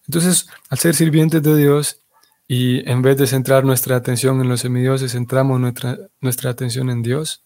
Entonces, 0.08 0.48
al 0.70 0.78
ser 0.78 0.94
sirvientes 0.94 1.42
de 1.42 1.56
Dios 1.56 2.02
y 2.46 2.88
en 2.90 3.02
vez 3.02 3.16
de 3.16 3.26
centrar 3.26 3.64
nuestra 3.64 3.96
atención 3.96 4.42
en 4.42 4.50
los 4.50 4.60
semidioses, 4.60 5.14
centramos 5.14 5.58
nuestra, 5.58 5.98
nuestra 6.20 6.50
atención 6.50 6.90
en 6.90 7.02
Dios, 7.02 7.46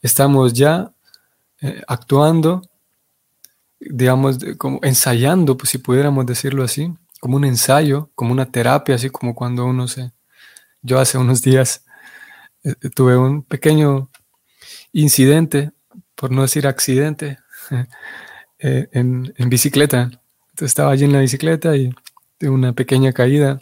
estamos 0.00 0.54
ya 0.54 0.94
eh, 1.60 1.82
actuando, 1.86 2.62
digamos, 3.78 4.38
como 4.56 4.80
ensayando, 4.82 5.58
pues 5.58 5.68
si 5.68 5.76
pudiéramos 5.76 6.24
decirlo 6.24 6.64
así, 6.64 6.90
como 7.22 7.36
un 7.36 7.44
ensayo, 7.44 8.10
como 8.16 8.32
una 8.32 8.50
terapia, 8.50 8.96
así 8.96 9.08
como 9.08 9.36
cuando 9.36 9.64
uno 9.64 9.86
se... 9.86 10.10
Yo 10.82 10.98
hace 10.98 11.18
unos 11.18 11.40
días 11.40 11.84
eh, 12.64 12.74
tuve 12.96 13.16
un 13.16 13.44
pequeño 13.44 14.10
incidente, 14.90 15.70
por 16.16 16.32
no 16.32 16.42
decir 16.42 16.66
accidente, 16.66 17.38
eh, 18.58 18.88
en, 18.90 19.32
en, 19.36 19.48
bicicleta. 19.48 20.10
Entonces 20.50 20.72
estaba 20.72 20.90
allí 20.90 21.04
en 21.04 21.12
la 21.12 21.20
bicicleta 21.20 21.76
y 21.76 21.94
tuve 22.38 22.50
una 22.50 22.72
pequeña 22.72 23.12
caída. 23.12 23.60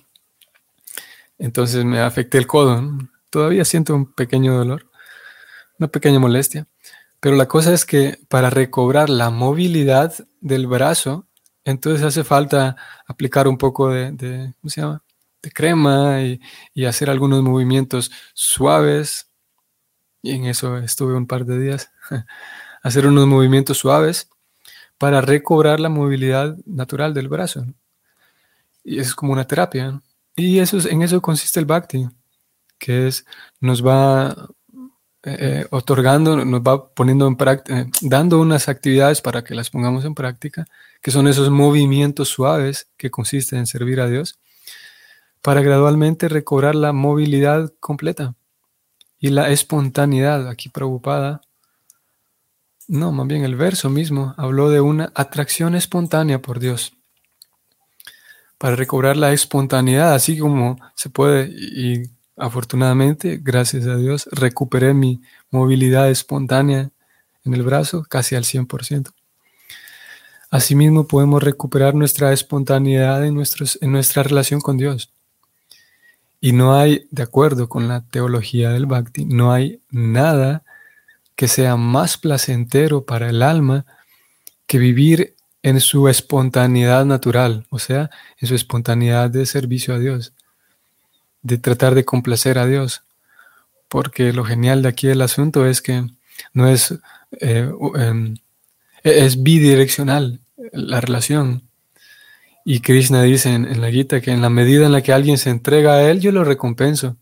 Entonces 1.37 1.85
me 1.85 2.01
afecté 2.01 2.39
el 2.39 2.47
codo. 2.47 2.83
Todavía 3.29 3.67
siento 3.67 3.95
un 3.95 4.11
pequeño 4.11 4.57
dolor, 4.57 4.91
una 5.79 5.89
pequeña 5.89 6.19
molestia. 6.19 6.67
Pero 7.21 7.37
la 7.37 7.47
cosa 7.47 7.75
es 7.75 7.85
que 7.85 8.21
para 8.31 8.49
recobrar 8.49 9.11
la 9.11 9.29
movilidad 9.29 10.15
del 10.41 10.67
brazo, 10.67 11.27
entonces 11.71 12.05
hace 12.05 12.25
falta 12.25 12.77
aplicar 13.07 13.49
un 13.49 13.59
poco 13.59 13.89
de, 13.91 14.53
¿cómo 14.61 14.71
se 14.71 14.81
llama? 14.81 15.03
de 15.43 15.51
crema 15.51 16.21
y, 16.23 16.85
hacer 16.85 17.11
algunos 17.11 17.43
movimientos 17.43 18.11
suaves. 18.35 19.31
Y 20.23 20.33
en 20.33 20.47
eso 20.47 20.79
estuve 20.79 21.15
un 21.15 21.27
par 21.27 21.45
de 21.47 21.59
días. 21.59 21.91
hacer 22.83 23.07
unos 23.07 23.27
movimientos 23.27 23.79
suaves 23.79 24.29
para 24.99 25.21
recobrar 25.21 25.81
la 25.81 25.89
movilidad 25.89 26.57
natural 26.67 27.15
del 27.15 27.29
brazo. 27.29 27.65
Y 28.85 28.99
es 28.99 29.15
como 29.15 29.33
una 29.33 29.47
terapia. 29.47 30.01
Y 30.37 30.59
eso 30.59 30.79
en 30.89 31.03
eso 31.03 31.21
consiste 31.21 31.61
el 31.61 31.67
bhakti, 31.67 32.09
que 32.79 33.09
es, 33.09 33.27
nos 33.61 33.85
va 33.85 34.49
eh, 35.23 35.67
otorgando, 35.71 36.45
nos 36.45 36.61
va 36.63 36.89
poniendo 36.95 37.27
en 37.27 37.37
práctica, 37.37 37.81
eh, 37.81 37.91
dando 38.01 38.41
unas 38.41 38.69
actividades 38.69 39.21
para 39.21 39.45
que 39.45 39.55
las 39.55 39.69
pongamos 39.69 40.05
en 40.05 40.15
práctica, 40.15 40.67
que 41.03 41.11
son 41.11 41.29
esos 41.29 41.51
movimientos 41.51 42.29
suaves 42.29 42.89
que 42.97 43.11
consisten 43.11 43.61
en 43.61 43.67
servir 43.67 44.01
a 44.01 44.09
Dios, 44.09 44.39
para 45.43 45.61
gradualmente 45.61 46.29
recobrar 46.29 46.75
la 46.75 46.93
movilidad 46.93 47.73
completa 47.81 48.35
y 49.19 49.29
la 49.29 49.51
espontaneidad. 49.51 50.49
Aquí 50.49 50.71
preocupada, 50.71 51.43
no, 52.89 53.13
más 53.13 53.27
bien 53.27 53.45
el 53.45 53.57
verso 53.57 53.91
mismo 53.91 54.35
habló 54.39 54.71
de 54.71 54.81
una 54.81 55.13
atracción 55.15 55.75
espontánea 55.75 56.41
por 56.41 56.61
Dios. 56.61 56.95
Para 58.59 58.77
recobrar 58.77 59.17
la 59.17 59.33
espontaneidad, 59.33 60.15
así 60.15 60.39
como 60.39 60.79
se 60.95 61.09
puede, 61.09 61.51
y 61.51 62.11
Afortunadamente, 62.41 63.39
gracias 63.43 63.87
a 63.87 63.97
Dios, 63.97 64.27
recuperé 64.33 64.95
mi 64.95 65.21
movilidad 65.51 66.09
espontánea 66.11 66.91
en 67.45 67.53
el 67.53 67.63
brazo 67.63 68.03
casi 68.09 68.35
al 68.35 68.45
100%. 68.45 69.13
Asimismo, 70.51 71.07
podemos 71.07 71.43
recuperar 71.43 71.95
nuestra 71.95 72.33
espontaneidad 72.33 73.27
en, 73.27 73.37
en 73.83 73.93
nuestra 73.93 74.23
relación 74.23 74.63
con 74.63 74.79
Dios. 74.79 75.13
Y 76.41 76.53
no 76.53 76.75
hay, 76.75 77.07
de 77.11 77.25
acuerdo 77.25 77.69
con 77.69 77.89
la 77.89 78.09
teología 78.09 78.71
del 78.71 78.87
Bhakti, 78.87 79.27
no 79.27 79.53
hay 79.53 79.83
nada 79.91 80.65
que 81.37 81.47
sea 81.47 81.77
más 81.77 82.17
placentero 82.17 83.05
para 83.05 83.29
el 83.29 83.43
alma 83.43 83.85
que 84.67 84.79
vivir 84.79 85.37
en 85.63 85.79
su 85.79 86.09
espontaneidad 86.09 87.05
natural, 87.05 87.67
o 87.69 87.79
sea, 87.79 88.09
en 88.39 88.49
su 88.49 88.55
espontaneidad 88.55 89.29
de 89.29 89.45
servicio 89.45 89.93
a 89.93 89.99
Dios 89.99 90.33
de 91.43 91.59
tratar 91.59 91.95
de 91.95 92.05
complacer 92.05 92.59
a 92.59 92.67
Dios. 92.67 93.03
Porque 93.89 94.33
lo 94.33 94.45
genial 94.45 94.83
de 94.83 94.89
aquí 94.89 95.09
el 95.09 95.23
asunto 95.23 95.67
es 95.67 95.83
que 95.83 96.05
no 96.53 96.69
es, 96.69 96.95
eh, 97.41 97.71
em, 97.97 98.37
e-, 99.03 99.25
es 99.25 99.43
bidireccional 99.43 100.41
la 100.73 101.01
relación. 101.01 101.63
Y 102.65 102.81
Krishna 102.81 103.23
dice 103.23 103.53
en, 103.53 103.81
la 103.81 103.91
Gita 103.91 104.21
que 104.21 104.31
en 104.31 104.43
la 104.43 104.51
medida 104.51 104.87
en 104.87 104.93
la 104.93 105.03
que 105.03 105.13
alguien 105.13 105.39
se 105.39 105.51
entrega 105.51 105.95
a 105.95 106.11
él, 106.11 106.21
yo 106.21 106.31
lo 106.31 106.45
recompenso. 106.45 107.17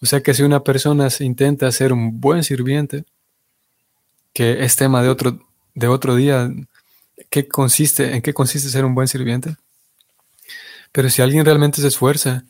O 0.00 0.06
sea 0.06 0.20
que 0.22 0.34
si 0.34 0.42
una 0.42 0.62
persona 0.62 1.10
se 1.10 1.24
intenta 1.24 1.70
ser 1.72 1.92
un 1.92 2.20
buen 2.20 2.44
sirviente, 2.44 3.04
que 4.32 4.64
es 4.64 4.76
tema 4.76 5.02
de 5.02 5.08
otro, 5.08 5.40
de 5.74 5.88
otro 5.88 6.14
día, 6.16 6.50
¿qué 7.30 7.48
consiste, 7.48 8.14
¿en 8.14 8.22
qué 8.22 8.34
consiste 8.34 8.68
ser 8.68 8.84
un 8.84 8.94
buen 8.94 9.08
sirviente? 9.08 9.56
Pero 10.92 11.10
si 11.10 11.22
alguien 11.22 11.44
realmente 11.44 11.80
se 11.80 11.88
esfuerza 11.88 12.44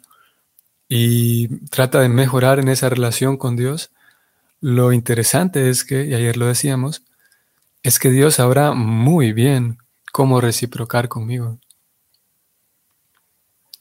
y 0.88 1.48
trata 1.66 2.00
de 2.00 2.08
mejorar 2.08 2.58
en 2.58 2.68
esa 2.68 2.88
relación 2.88 3.36
con 3.36 3.56
Dios, 3.56 3.90
lo 4.60 4.92
interesante 4.92 5.68
es 5.68 5.84
que, 5.84 6.06
y 6.06 6.14
ayer 6.14 6.36
lo 6.36 6.46
decíamos, 6.46 7.02
es 7.82 7.98
que 7.98 8.10
Dios 8.10 8.36
sabrá 8.36 8.72
muy 8.72 9.32
bien 9.32 9.78
cómo 10.12 10.40
reciprocar 10.40 11.08
conmigo. 11.08 11.58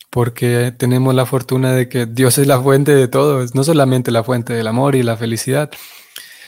Porque 0.09 0.73
tenemos 0.77 1.15
la 1.15 1.25
fortuna 1.25 1.73
de 1.73 1.89
que 1.89 2.05
Dios 2.05 2.37
es 2.37 2.47
la 2.47 2.61
fuente 2.61 2.93
de 2.93 3.07
todo, 3.07 3.45
no 3.53 3.63
solamente 3.63 4.11
la 4.11 4.23
fuente 4.23 4.53
del 4.53 4.67
amor 4.67 4.95
y 4.95 5.03
la 5.03 5.17
felicidad, 5.17 5.71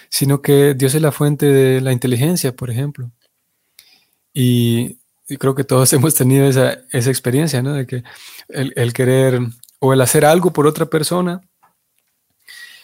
sino 0.10 0.42
que 0.42 0.74
Dios 0.74 0.94
es 0.96 1.02
la 1.02 1.12
fuente 1.12 1.46
de 1.46 1.82
la 1.82 1.94
inteligencia, 1.94 2.56
por 2.56 2.70
ejemplo. 2.70 3.12
Y, 4.34 5.00
creo 5.40 5.56
que 5.56 5.64
todos 5.64 5.92
hemos 5.94 6.16
tenido 6.16 6.48
esa, 6.48 6.74
experiencia, 6.92 7.62
¿no? 7.62 7.74
De 7.74 7.86
que 7.88 8.04
el 8.50 8.94
querer 8.94 9.40
o 9.80 9.94
el 9.94 10.02
hacer 10.02 10.26
algo 10.26 10.52
por 10.52 10.68
otra 10.68 10.86
persona 10.86 11.42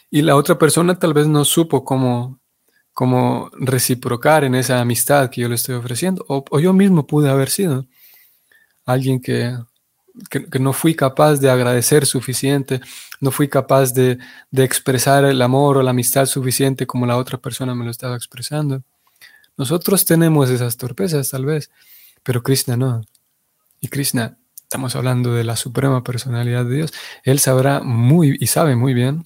y 0.09 0.21
la 0.21 0.35
otra 0.35 0.57
persona 0.57 0.97
tal 0.97 1.13
vez 1.13 1.27
no 1.27 1.43
supo 1.45 1.83
cómo, 1.83 2.39
cómo 2.93 3.51
reciprocar 3.53 4.43
en 4.43 4.55
esa 4.55 4.79
amistad 4.79 5.29
que 5.29 5.41
yo 5.41 5.49
le 5.49 5.55
estoy 5.55 5.75
ofreciendo, 5.75 6.25
o, 6.27 6.59
yo 6.59 6.73
mismo 6.73 7.05
pude 7.05 7.29
haber 7.29 7.49
sido 7.49 7.85
alguien 8.85 9.19
que, 9.19 9.57
que, 10.29 10.59
no 10.59 10.71
fui 10.71 10.95
capaz 10.95 11.37
de 11.37 11.49
agradecer 11.49 12.05
suficiente, 12.05 12.79
no 13.19 13.31
fui 13.31 13.49
capaz 13.49 13.93
de, 13.93 14.17
de 14.51 14.63
expresar 14.63 15.25
el 15.25 15.41
amor 15.41 15.77
o 15.77 15.83
la 15.83 15.91
amistad 15.91 16.27
suficiente 16.27 16.87
como 16.87 17.05
la 17.05 17.17
otra 17.17 17.37
persona 17.37 17.75
me 17.75 17.83
lo 17.83 17.91
estaba 17.91 18.15
expresando. 18.15 18.83
Nosotros 19.57 20.05
tenemos 20.05 20.49
esas 20.49 20.77
torpezas 20.77 21.29
tal 21.29 21.45
vez, 21.45 21.71
pero 22.23 22.43
Krishna 22.43 22.77
no. 22.77 23.01
Y 23.81 23.87
Krishna 23.87 24.37
estamos 24.65 24.95
hablando 24.95 25.31
de 25.33 25.43
la 25.43 25.55
suprema 25.55 26.03
personalidad 26.03 26.65
de 26.65 26.75
Dios, 26.75 26.93
Él 27.23 27.39
sabrá 27.39 27.81
muy 27.81 28.35
y 28.39 28.47
sabe 28.47 28.75
muy 28.75 28.95
bien 28.95 29.23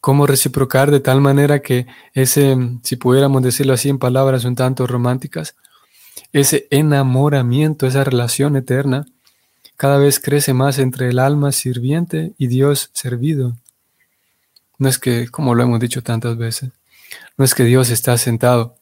cómo 0.00 0.26
reciprocar 0.26 0.92
de 0.92 1.00
tal 1.00 1.20
manera 1.20 1.60
que 1.60 1.88
ese, 2.14 2.56
si 2.84 2.94
pudiéramos 2.94 3.42
decirlo 3.42 3.72
así 3.72 3.88
en 3.88 3.98
palabras 3.98 4.44
un 4.44 4.54
tanto 4.54 4.86
románticas, 4.86 5.56
ese 6.32 6.68
enamoramiento, 6.70 7.86
esa 7.88 8.04
relación 8.04 8.54
eterna, 8.54 9.04
cada 9.76 9.98
vez 9.98 10.20
crece 10.20 10.54
más 10.54 10.78
entre 10.78 11.08
el 11.08 11.18
alma 11.18 11.50
sirviente 11.50 12.34
y 12.38 12.46
Dios 12.46 12.90
servido. 12.92 13.56
No 14.78 14.88
es 14.88 14.98
que, 14.98 15.28
como 15.28 15.56
lo 15.56 15.64
hemos 15.64 15.80
dicho 15.80 16.02
tantas 16.02 16.36
veces, 16.36 16.70
no 17.36 17.44
es 17.44 17.54
que 17.54 17.64
Dios 17.64 17.90
está 17.90 18.16
sentado, 18.16 18.77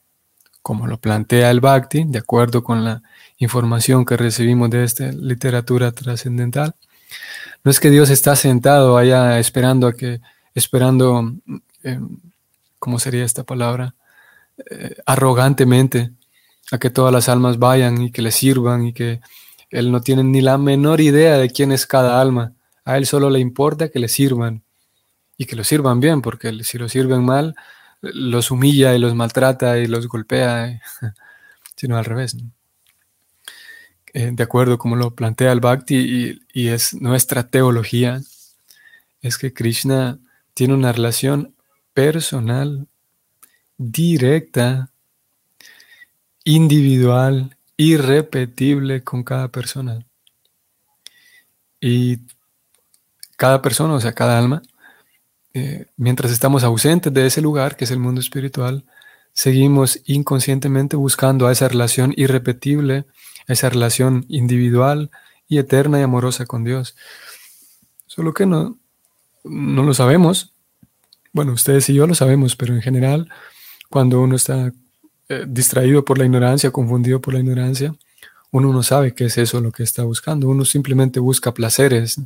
como 0.66 0.88
lo 0.88 0.98
plantea 0.98 1.52
el 1.52 1.60
Bhakti, 1.60 2.02
de 2.08 2.18
acuerdo 2.18 2.64
con 2.64 2.82
la 2.82 3.00
información 3.38 4.04
que 4.04 4.16
recibimos 4.16 4.68
de 4.68 4.82
esta 4.82 5.12
literatura 5.12 5.92
trascendental. 5.92 6.74
No 7.62 7.70
es 7.70 7.78
que 7.78 7.88
Dios 7.88 8.10
está 8.10 8.34
sentado 8.34 8.96
allá 8.96 9.38
esperando 9.38 9.86
a 9.86 9.92
que, 9.92 10.20
esperando, 10.56 11.34
eh, 11.84 12.00
¿cómo 12.80 12.98
sería 12.98 13.24
esta 13.24 13.44
palabra? 13.44 13.94
Eh, 14.68 14.96
arrogantemente 15.06 16.10
a 16.72 16.78
que 16.78 16.90
todas 16.90 17.12
las 17.12 17.28
almas 17.28 17.60
vayan 17.60 18.02
y 18.02 18.10
que 18.10 18.22
le 18.22 18.32
sirvan 18.32 18.86
y 18.86 18.92
que 18.92 19.20
Él 19.70 19.92
no 19.92 20.00
tiene 20.00 20.24
ni 20.24 20.40
la 20.40 20.58
menor 20.58 21.00
idea 21.00 21.38
de 21.38 21.48
quién 21.48 21.70
es 21.70 21.86
cada 21.86 22.20
alma. 22.20 22.54
A 22.84 22.96
Él 22.96 23.06
solo 23.06 23.30
le 23.30 23.38
importa 23.38 23.88
que 23.88 24.00
le 24.00 24.08
sirvan 24.08 24.64
y 25.38 25.44
que 25.44 25.54
lo 25.54 25.62
sirvan 25.62 26.00
bien, 26.00 26.22
porque 26.22 26.64
si 26.64 26.76
lo 26.76 26.88
sirven 26.88 27.24
mal, 27.24 27.54
los 28.00 28.50
humilla 28.50 28.94
y 28.94 28.98
los 28.98 29.14
maltrata 29.14 29.78
y 29.78 29.86
los 29.86 30.08
golpea, 30.08 30.80
sino 31.76 31.96
al 31.96 32.04
revés. 32.04 32.36
Eh, 34.12 34.30
de 34.32 34.42
acuerdo 34.42 34.78
como 34.78 34.96
lo 34.96 35.14
plantea 35.14 35.52
el 35.52 35.60
Bhakti 35.60 36.40
y, 36.54 36.68
es 36.68 36.94
nuestra 36.94 37.48
teología, 37.50 38.22
es 39.20 39.36
que 39.36 39.52
Krishna 39.52 40.18
tiene 40.54 40.72
una 40.72 40.92
relación 40.92 41.54
personal, 41.92 42.88
directa, 43.76 44.90
individual, 46.44 47.58
irrepetible 47.76 49.04
con 49.04 49.22
cada 49.22 49.48
persona. 49.48 50.06
Y 51.78 52.20
cada 53.36 53.60
persona, 53.60 53.94
o 53.94 54.00
sea, 54.00 54.14
cada 54.14 54.38
alma, 54.38 54.62
eh, 55.58 55.86
mientras 55.96 56.32
estamos 56.32 56.64
ausentes 56.64 57.10
de 57.14 57.24
ese 57.24 57.40
lugar, 57.40 57.78
que 57.78 57.84
es 57.84 57.90
el 57.90 57.98
mundo 57.98 58.20
espiritual, 58.20 58.84
seguimos 59.32 60.02
inconscientemente 60.04 60.96
buscando 60.96 61.46
a 61.46 61.52
esa 61.52 61.66
relación 61.66 62.12
irrepetible, 62.14 63.06
a 63.48 63.54
esa 63.54 63.70
relación 63.70 64.26
individual 64.28 65.10
y 65.48 65.56
eterna 65.56 65.98
y 65.98 66.02
amorosa 66.02 66.44
con 66.44 66.62
Dios. 66.62 66.94
Solo 68.06 68.34
que 68.34 68.44
no, 68.44 68.76
no 69.44 69.82
lo 69.82 69.94
sabemos. 69.94 70.52
Bueno, 71.32 71.54
ustedes 71.54 71.88
y 71.88 71.94
yo 71.94 72.06
lo 72.06 72.14
sabemos, 72.14 72.54
pero 72.54 72.74
en 72.74 72.82
general, 72.82 73.30
cuando 73.88 74.20
uno 74.20 74.36
está 74.36 74.74
eh, 75.30 75.46
distraído 75.48 76.04
por 76.04 76.18
la 76.18 76.26
ignorancia, 76.26 76.70
confundido 76.70 77.22
por 77.22 77.32
la 77.32 77.40
ignorancia, 77.40 77.94
uno 78.50 78.74
no 78.74 78.82
sabe 78.82 79.14
qué 79.14 79.24
es 79.24 79.38
eso 79.38 79.62
lo 79.62 79.72
que 79.72 79.84
está 79.84 80.04
buscando. 80.04 80.50
Uno 80.50 80.66
simplemente 80.66 81.18
busca 81.18 81.54
placeres. 81.54 82.20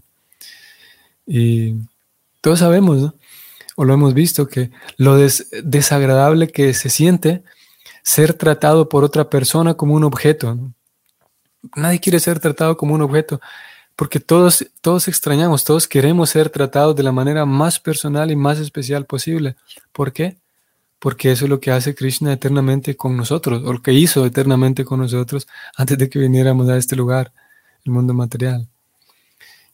Y 1.28 1.76
todos 2.40 2.58
sabemos, 2.58 2.98
¿no? 2.98 3.19
O 3.80 3.84
lo 3.86 3.94
hemos 3.94 4.12
visto, 4.12 4.46
que 4.46 4.70
lo 4.98 5.16
desagradable 5.16 6.48
que 6.48 6.74
se 6.74 6.90
siente 6.90 7.42
ser 8.02 8.34
tratado 8.34 8.90
por 8.90 9.04
otra 9.04 9.30
persona 9.30 9.72
como 9.72 9.94
un 9.94 10.04
objeto. 10.04 10.58
Nadie 11.74 11.98
quiere 11.98 12.20
ser 12.20 12.40
tratado 12.40 12.76
como 12.76 12.94
un 12.94 13.00
objeto, 13.00 13.40
porque 13.96 14.20
todos, 14.20 14.66
todos 14.82 15.08
extrañamos, 15.08 15.64
todos 15.64 15.88
queremos 15.88 16.28
ser 16.28 16.50
tratados 16.50 16.94
de 16.94 17.02
la 17.02 17.10
manera 17.10 17.46
más 17.46 17.80
personal 17.80 18.30
y 18.30 18.36
más 18.36 18.58
especial 18.58 19.06
posible. 19.06 19.56
¿Por 19.92 20.12
qué? 20.12 20.36
Porque 20.98 21.32
eso 21.32 21.46
es 21.46 21.48
lo 21.48 21.58
que 21.58 21.70
hace 21.70 21.94
Krishna 21.94 22.34
eternamente 22.34 22.96
con 22.96 23.16
nosotros, 23.16 23.62
o 23.64 23.72
lo 23.72 23.80
que 23.80 23.94
hizo 23.94 24.26
eternamente 24.26 24.84
con 24.84 25.00
nosotros 25.00 25.48
antes 25.74 25.96
de 25.96 26.10
que 26.10 26.18
viniéramos 26.18 26.68
a 26.68 26.76
este 26.76 26.96
lugar, 26.96 27.32
el 27.86 27.92
mundo 27.92 28.12
material. 28.12 28.68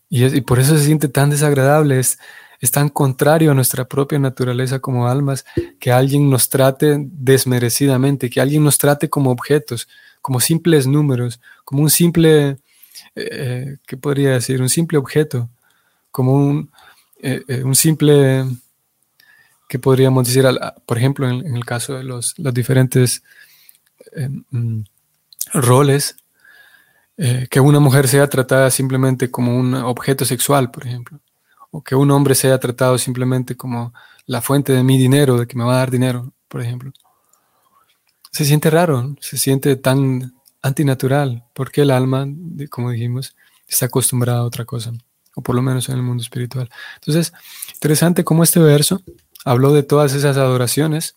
Y, 0.09 0.25
y 0.27 0.40
por 0.42 0.61
eso 0.61 0.79
se 0.79 0.85
siente 0.85 1.09
tan 1.09 1.29
desagradable. 1.29 1.99
Es, 1.99 2.21
es 2.61 2.71
tan 2.71 2.88
contrario 2.88 3.51
a 3.51 3.55
nuestra 3.55 3.87
propia 3.87 4.19
naturaleza 4.19 4.79
como 4.79 5.09
almas 5.09 5.45
que 5.79 5.92
alguien 5.92 6.31
nos 6.31 6.49
trate 6.49 6.97
desmerecidamente, 6.99 8.31
que 8.31 8.40
alguien 8.40 8.64
nos 8.64 8.79
trate 8.79 9.09
como 9.09 9.31
objetos, 9.31 9.88
como 10.23 10.40
simples 10.40 10.87
números, 10.87 11.40
como 11.64 11.83
un 11.83 11.90
simple, 11.90 12.59
eh, 13.14 13.77
¿qué 13.87 13.97
podría 13.97 14.31
decir? 14.31 14.61
Un 14.61 14.69
simple 14.69 14.99
objeto, 14.99 15.49
como 16.11 16.35
un, 16.35 16.71
eh, 17.23 17.42
eh, 17.47 17.62
simple, 17.75 18.45
¿qué 19.69 19.79
podríamos 19.79 20.27
decir? 20.27 20.45
Por 20.87 20.99
ejemplo, 20.99 21.29
en, 21.29 21.55
el 21.55 21.64
caso 21.64 21.95
de 21.95 22.05
los, 22.05 22.35
diferentes 22.37 23.23
mm, 24.51 24.81
roles, 25.53 26.16
que 27.51 27.61
una 27.61 27.81
mujer 27.81 28.09
sea 28.09 28.29
tratada 28.29 28.71
simplemente 28.71 29.31
como 29.31 29.57
un 29.57 29.75
objeto 29.75 30.27
sexual, 30.27 30.71
por 30.71 30.87
ejemplo 30.87 31.19
que 31.83 31.95
un 31.95 32.11
hombre 32.11 32.35
sea 32.35 32.59
tratado 32.59 32.99
simplemente 32.99 33.57
como 33.57 33.93
la 34.27 34.43
fuente 34.43 34.73
de 34.73 34.83
mi 34.83 34.99
dinero, 34.99 35.39
de 35.39 35.47
que 35.47 35.57
me 35.57 35.65
va 35.65 35.75
a 35.75 35.79
dar 35.79 35.91
dinero, 35.91 36.33
por 36.49 36.61
ejemplo. 36.61 36.93
Se 38.31 38.45
siente 38.45 38.71
raro, 38.71 39.17
se 39.21 39.39
siente 39.39 39.77
tan 39.77 40.35
antinatural, 40.62 41.45
porque 41.53 41.83
el 41.83 41.91
alma, 41.91 42.27
como 42.71 42.91
dijimos, 42.91 43.37
está 43.69 43.87
acostumbrada 43.87 44.41
a 44.41 44.45
otra 44.45 44.65
cosa, 44.65 44.93
o 45.35 45.43
por 45.43 45.55
lo 45.55 45.62
menos 45.62 45.89
en 45.89 45.97
el 45.97 46.03
mundo 46.03 46.23
espiritual. 46.23 46.69
Entonces, 46.97 47.33
interesante 47.75 48.25
cómo 48.25 48.43
este 48.43 48.61
verso 48.61 49.03
habló 49.45 49.73
de 49.73 49.83
todas 49.83 50.12
esas 50.15 50.37
adoraciones, 50.37 51.17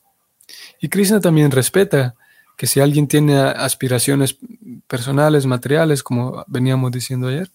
y 0.80 0.89
Krishna 0.89 1.19
también 1.19 1.52
respeta 1.52 2.15
que 2.58 2.67
si 2.67 2.80
alguien 2.80 3.08
tiene 3.08 3.39
aspiraciones 3.39 4.38
personales, 4.88 5.45
materiales, 5.45 6.04
como 6.04 6.43
veníamos 6.48 6.91
diciendo 6.91 7.28
ayer, 7.28 7.50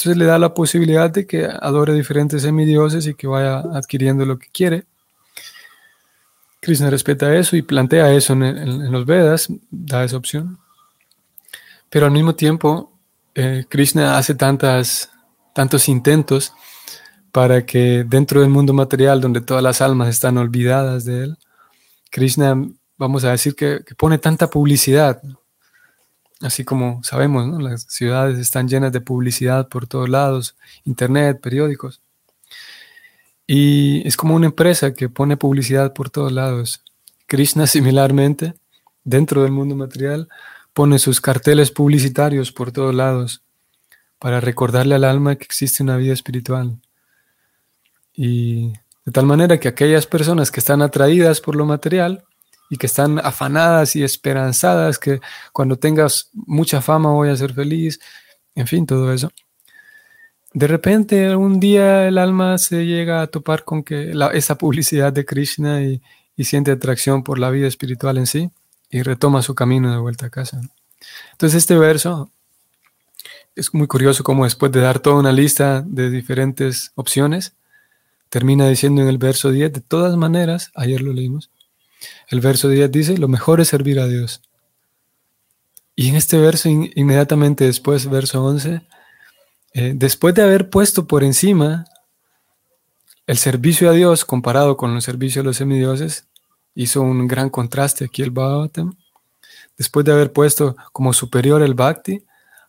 entonces 0.00 0.16
le 0.16 0.24
da 0.24 0.38
la 0.38 0.54
posibilidad 0.54 1.10
de 1.10 1.26
que 1.26 1.44
adore 1.44 1.92
diferentes 1.92 2.40
semidioses 2.40 3.06
y 3.06 3.12
que 3.12 3.26
vaya 3.26 3.58
adquiriendo 3.58 4.24
lo 4.24 4.38
que 4.38 4.48
quiere. 4.50 4.84
Krishna 6.58 6.88
respeta 6.88 7.34
eso 7.36 7.54
y 7.54 7.60
plantea 7.60 8.10
eso 8.14 8.32
en, 8.32 8.90
los 8.90 9.04
Vedas, 9.04 9.48
da 9.70 10.02
esa 10.02 10.16
opción. 10.16 10.58
Pero 11.90 12.06
al 12.06 12.12
mismo 12.12 12.34
tiempo, 12.34 12.98
eh, 13.34 13.66
Krishna 13.68 14.16
hace 14.16 14.34
tantas, 14.34 15.10
tantos 15.54 15.86
intentos 15.86 16.54
para 17.30 17.66
que 17.66 18.04
dentro 18.06 18.40
del 18.40 18.48
mundo 18.48 18.72
material, 18.72 19.20
donde 19.20 19.42
todas 19.42 19.62
las 19.62 19.82
almas 19.82 20.08
están 20.08 20.38
olvidadas 20.38 21.04
de 21.04 21.24
él, 21.24 21.38
Krishna, 22.10 22.54
vamos 22.96 23.24
a 23.24 23.32
decir 23.32 23.54
que, 23.54 23.80
que 23.86 23.94
pone 23.94 24.16
tanta 24.16 24.48
publicidad, 24.48 25.20
Así 26.40 26.64
como 26.64 27.02
sabemos, 27.04 27.60
las 27.62 27.82
ciudades 27.82 28.38
están 28.38 28.66
llenas 28.66 28.92
de 28.92 29.02
publicidad 29.02 29.68
por 29.68 29.86
todos 29.86 30.08
lados, 30.08 30.56
internet, 30.84 31.38
periódicos. 31.40 32.00
Y 33.46 34.06
es 34.06 34.16
como 34.16 34.34
una 34.34 34.46
empresa 34.46 34.94
que 34.94 35.08
pone 35.08 35.36
publicidad 35.36 35.92
por 35.92 36.08
todos 36.08 36.32
lados. 36.32 36.82
Krishna 37.26 37.66
similarmente, 37.66 38.54
dentro 39.04 39.42
del 39.42 39.52
mundo 39.52 39.74
material, 39.74 40.28
pone 40.72 40.98
sus 40.98 41.20
carteles 41.20 41.70
publicitarios 41.70 42.52
por 42.52 42.72
todos 42.72 42.94
lados 42.94 43.42
para 44.18 44.40
recordarle 44.40 44.94
al 44.94 45.04
alma 45.04 45.36
que 45.36 45.44
existe 45.44 45.82
una 45.82 45.96
vida 45.96 46.14
espiritual. 46.14 46.78
Y 48.14 48.72
de 49.04 49.12
tal 49.12 49.26
manera 49.26 49.58
que 49.58 49.68
aquellas 49.68 50.06
personas 50.06 50.50
que 50.50 50.60
están 50.60 50.80
atraídas 50.80 51.40
por 51.40 51.56
lo 51.56 51.66
material 51.66 52.24
y 52.70 52.76
que 52.76 52.86
están 52.86 53.18
afanadas 53.18 53.96
y 53.96 54.04
esperanzadas 54.04 54.98
que 54.98 55.20
cuando 55.52 55.76
tengas 55.76 56.30
mucha 56.32 56.80
fama 56.80 57.10
voy 57.10 57.28
a 57.28 57.36
ser 57.36 57.52
feliz, 57.52 58.00
en 58.54 58.66
fin, 58.66 58.86
todo 58.86 59.12
eso. 59.12 59.30
De 60.52 60.66
repente, 60.66 61.34
un 61.36 61.60
día 61.60 62.08
el 62.08 62.16
alma 62.16 62.58
se 62.58 62.86
llega 62.86 63.22
a 63.22 63.26
topar 63.26 63.64
con 63.64 63.82
que 63.82 64.12
esa 64.32 64.56
publicidad 64.56 65.12
de 65.12 65.24
Krishna 65.24 65.82
y, 65.82 66.00
siente 66.42 66.70
atracción 66.70 67.22
por 67.22 67.38
la 67.38 67.50
vida 67.50 67.66
espiritual 67.68 68.16
en 68.16 68.26
sí 68.26 68.50
y 68.88 69.02
retoma 69.02 69.42
su 69.42 69.54
camino 69.54 69.92
de 69.92 69.98
vuelta 69.98 70.24
a 70.26 70.30
casa. 70.30 70.58
Entonces, 71.32 71.58
este 71.58 71.76
verso 71.76 72.30
es 73.54 73.74
muy 73.74 73.86
curioso 73.86 74.24
cómo 74.24 74.44
después 74.44 74.72
de 74.72 74.80
dar 74.80 75.00
toda 75.00 75.16
una 75.16 75.32
lista 75.32 75.82
de 75.86 76.08
diferentes 76.08 76.92
opciones, 76.94 77.52
termina 78.30 78.66
diciendo 78.66 79.02
en 79.02 79.08
el 79.08 79.18
verso 79.18 79.50
10, 79.50 79.70
de 79.70 79.80
todas 79.82 80.16
maneras, 80.16 80.70
ayer 80.74 81.02
lo 81.02 81.12
leímos, 81.12 81.50
el 82.28 82.40
verso 82.40 82.68
10 82.68 82.90
dice, 82.90 83.18
lo 83.18 83.28
mejor 83.28 83.60
es 83.60 83.68
servir 83.68 84.00
a 84.00 84.06
Dios. 84.06 84.42
Y 85.94 86.08
en 86.08 86.16
este 86.16 86.38
verso, 86.38 86.68
inmediatamente 86.68 87.64
después, 87.64 88.08
verso 88.08 88.42
11, 88.44 88.82
eh, 89.74 89.92
después 89.94 90.34
de 90.34 90.42
haber 90.42 90.70
puesto 90.70 91.06
por 91.06 91.22
encima 91.22 91.84
el 93.26 93.38
servicio 93.38 93.90
a 93.90 93.92
Dios 93.92 94.24
comparado 94.24 94.76
con 94.76 94.94
el 94.94 95.02
servicio 95.02 95.42
a 95.42 95.44
los 95.44 95.58
semidioses, 95.58 96.26
hizo 96.74 97.02
un 97.02 97.28
gran 97.28 97.50
contraste 97.50 98.04
aquí 98.04 98.22
el 98.22 98.30
Bhagavatam. 98.30 98.96
Después 99.76 100.04
de 100.06 100.12
haber 100.12 100.32
puesto 100.32 100.76
como 100.92 101.12
superior 101.12 101.62
el 101.62 101.74
Bhakti, 101.74 102.24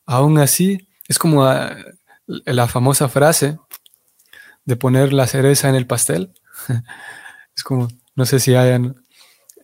aún 0.06 0.38
así 0.38 0.88
es 1.08 1.18
como 1.18 1.46
ah, 1.46 1.76
la 2.28 2.68
famosa 2.68 3.10
frase 3.10 3.58
de 4.66 4.76
poner 4.76 5.14
la 5.14 5.28
cereza 5.28 5.70
en 5.70 5.76
el 5.76 5.88
pastel. 5.88 6.34
es 7.56 7.64
como, 7.64 7.88
no 8.16 8.26
sé 8.26 8.40
si 8.40 8.56
hayan 8.56 9.01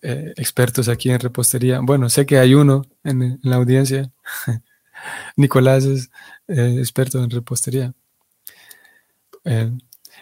eh, 0.01 0.33
expertos 0.38 0.89
aquí 0.89 1.10
en 1.10 1.19
repostería. 1.19 1.79
Bueno, 1.81 2.10
sé 2.10 2.25
que 2.25 2.38
hay 2.38 2.53
uno 2.53 2.86
en, 3.03 3.39
la 3.41 3.55
audiencia. 3.57 4.12
Nicolás 5.36 5.86
es 5.86 6.10
eh, 6.47 6.75
experto 6.79 7.23
en 7.23 7.29
repostería. 7.29 7.93
Eh, 9.45 9.71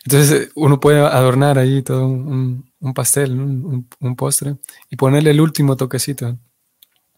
entonces 0.03 0.51
uno 0.55 0.79
puede 0.79 0.99
adornar 0.99 1.57
ahí 1.57 1.81
todo 1.81 2.07
un, 2.07 2.69
pastel, 2.93 3.39
un, 3.39 4.15
postre, 4.15 4.57
y 4.89 4.95
ponerle 4.95 5.31
el 5.31 5.41
último 5.41 5.75
toquecito 5.75 6.37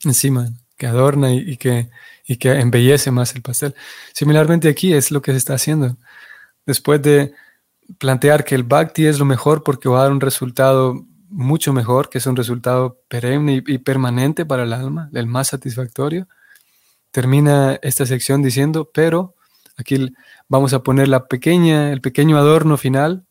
encima, 0.05 0.49
que 0.77 0.87
adorna 0.87 1.33
y, 1.33 1.57
que, 1.57 1.89
y 2.25 2.37
que 2.37 2.51
embellece 2.51 3.11
más 3.11 3.35
el 3.35 3.41
pastel. 3.41 3.75
Similarmente 4.13 4.69
aquí 4.69 4.93
es 4.93 5.11
lo 5.11 5.21
que 5.21 5.31
se 5.31 5.37
está 5.37 5.55
haciendo. 5.55 5.97
Después 6.65 7.01
de 7.01 7.33
plantear 7.97 8.45
que 8.45 8.55
el 8.55 8.63
bhakti 8.63 9.05
es 9.05 9.19
lo 9.19 9.25
mejor 9.25 9.63
porque 9.63 9.89
va 9.89 9.99
a 9.99 10.03
dar 10.03 10.11
un 10.11 10.21
resultado 10.21 11.05
mucho 11.29 11.73
mejor, 11.73 12.09
que 12.09 12.17
es 12.17 12.25
un 12.25 12.35
resultado 12.35 13.01
perenne 13.07 13.63
y, 13.65 13.77
permanente 13.79 14.45
para 14.45 14.63
el 14.63 14.73
alma, 14.73 15.09
el 15.13 15.27
más 15.27 15.49
satisfactorio. 15.49 16.27
Termina 17.11 17.79
esta 17.81 18.05
sección 18.05 18.41
diciendo, 18.41 18.89
pero 18.93 19.35
aquí 19.77 20.13
vamos 20.47 20.73
a 20.73 20.83
poner 20.83 21.07
la 21.07 21.27
pequeña, 21.27 21.91
el 21.91 22.01
pequeño 22.01 22.37
adorno 22.37 22.77
final, 22.77 23.25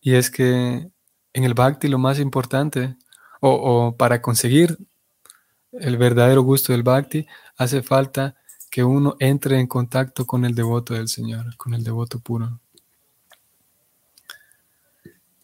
y 0.00 0.14
es 0.14 0.30
que 0.30 0.88
en 1.32 1.44
el 1.44 1.54
bhakti 1.54 1.88
lo 1.88 1.98
más 1.98 2.18
importante, 2.18 2.96
o, 3.40 3.50
o 3.50 3.96
para 3.96 4.20
conseguir 4.20 4.78
el 5.72 5.96
verdadero 5.96 6.42
gusto 6.42 6.72
del 6.72 6.82
bhakti, 6.82 7.26
hace 7.56 7.82
falta 7.82 8.36
que 8.70 8.84
uno 8.84 9.16
entre 9.18 9.58
en 9.58 9.66
contacto 9.66 10.26
con 10.26 10.44
el 10.44 10.54
devoto 10.54 10.94
del 10.94 11.08
Señor, 11.08 11.56
con 11.56 11.74
el 11.74 11.84
devoto 11.84 12.20
puro 12.20 12.60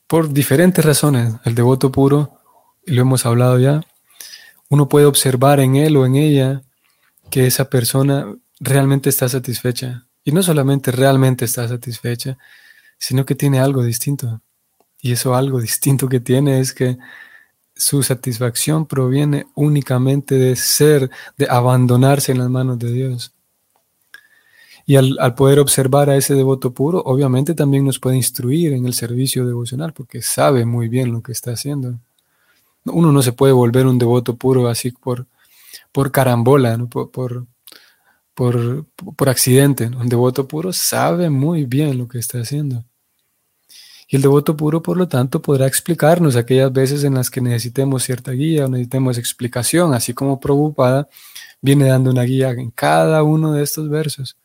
por 0.06 0.32
diferentes 0.32 0.84
razones. 0.84 1.34
El 1.44 1.54
devoto 1.54 1.90
puro, 1.90 2.38
lo 2.84 3.02
hemos 3.02 3.26
hablado 3.26 3.58
ya, 3.58 3.82
uno 4.68 4.88
puede 4.88 5.06
observar 5.06 5.60
en 5.60 5.76
él 5.76 5.96
o 5.96 6.06
en 6.06 6.16
ella 6.16 6.62
que 7.30 7.46
esa 7.46 7.68
persona 7.70 8.26
realmente 8.60 9.10
está 9.10 9.28
satisfecha. 9.28 10.06
Y 10.24 10.32
no 10.32 10.42
solamente 10.42 10.90
realmente 10.90 11.44
está 11.44 11.68
satisfecha, 11.68 12.36
sino 12.98 13.24
que 13.24 13.34
tiene 13.34 13.60
algo 13.60 13.84
distinto. 13.84 14.40
Y 15.00 15.12
eso 15.12 15.34
algo 15.34 15.60
distinto 15.60 16.08
que 16.08 16.20
tiene 16.20 16.60
es 16.60 16.72
que 16.72 16.98
su 17.76 18.02
satisfacción 18.02 18.86
proviene 18.86 19.46
únicamente 19.54 20.36
de 20.36 20.56
ser, 20.56 21.10
de 21.36 21.46
abandonarse 21.48 22.32
en 22.32 22.38
las 22.38 22.48
manos 22.48 22.78
de 22.78 22.90
Dios. 22.90 23.35
Y 24.88 24.94
al, 24.94 25.34
poder 25.34 25.58
observar 25.58 26.08
a 26.10 26.16
ese 26.16 26.34
devoto 26.34 26.72
puro, 26.72 27.02
obviamente 27.04 27.54
también 27.54 27.84
nos 27.84 27.98
puede 27.98 28.16
instruir 28.16 28.72
en 28.72 28.86
el 28.86 28.94
servicio 28.94 29.44
devocional, 29.44 29.92
porque 29.92 30.22
sabe 30.22 30.64
muy 30.64 30.88
bien 30.88 31.12
lo 31.12 31.22
que 31.22 31.32
está 31.32 31.50
haciendo. 31.50 31.98
Uno 32.84 33.10
no 33.10 33.20
se 33.20 33.32
puede 33.32 33.52
volver 33.52 33.88
un 33.88 33.98
devoto 33.98 34.36
puro 34.36 34.68
así 34.68 34.92
por, 34.92 35.26
por 35.90 36.12
carambola, 36.12 36.78
por, 36.88 37.10
por, 37.10 38.86
por, 39.16 39.28
accidente. 39.28 39.88
Un 39.88 40.08
devoto 40.08 40.46
puro 40.46 40.72
sabe 40.72 41.30
muy 41.30 41.64
bien 41.64 41.98
lo 41.98 42.06
que 42.06 42.20
está 42.20 42.38
haciendo. 42.38 42.84
Y 44.08 44.14
el 44.14 44.22
devoto 44.22 44.56
puro, 44.56 44.82
por 44.82 44.96
lo 44.96 45.08
tanto, 45.08 45.42
podrá 45.42 45.66
explicarnos 45.66 46.36
aquellas 46.36 46.72
veces 46.72 47.02
en 47.02 47.14
las 47.14 47.28
que 47.28 47.40
necesitemos 47.40 48.04
cierta 48.04 48.30
guía 48.30 48.66
o 48.66 48.68
necesitemos 48.68 49.18
explicación, 49.18 49.94
así 49.94 50.14
como 50.14 50.38
Prabhupada 50.38 51.08
viene 51.60 51.86
dando 51.86 52.12
una 52.12 52.22
guía 52.22 52.50
en 52.50 52.70
cada 52.70 53.24
uno 53.24 53.52
de 53.52 53.64
estos 53.64 53.88
versos 53.88 54.36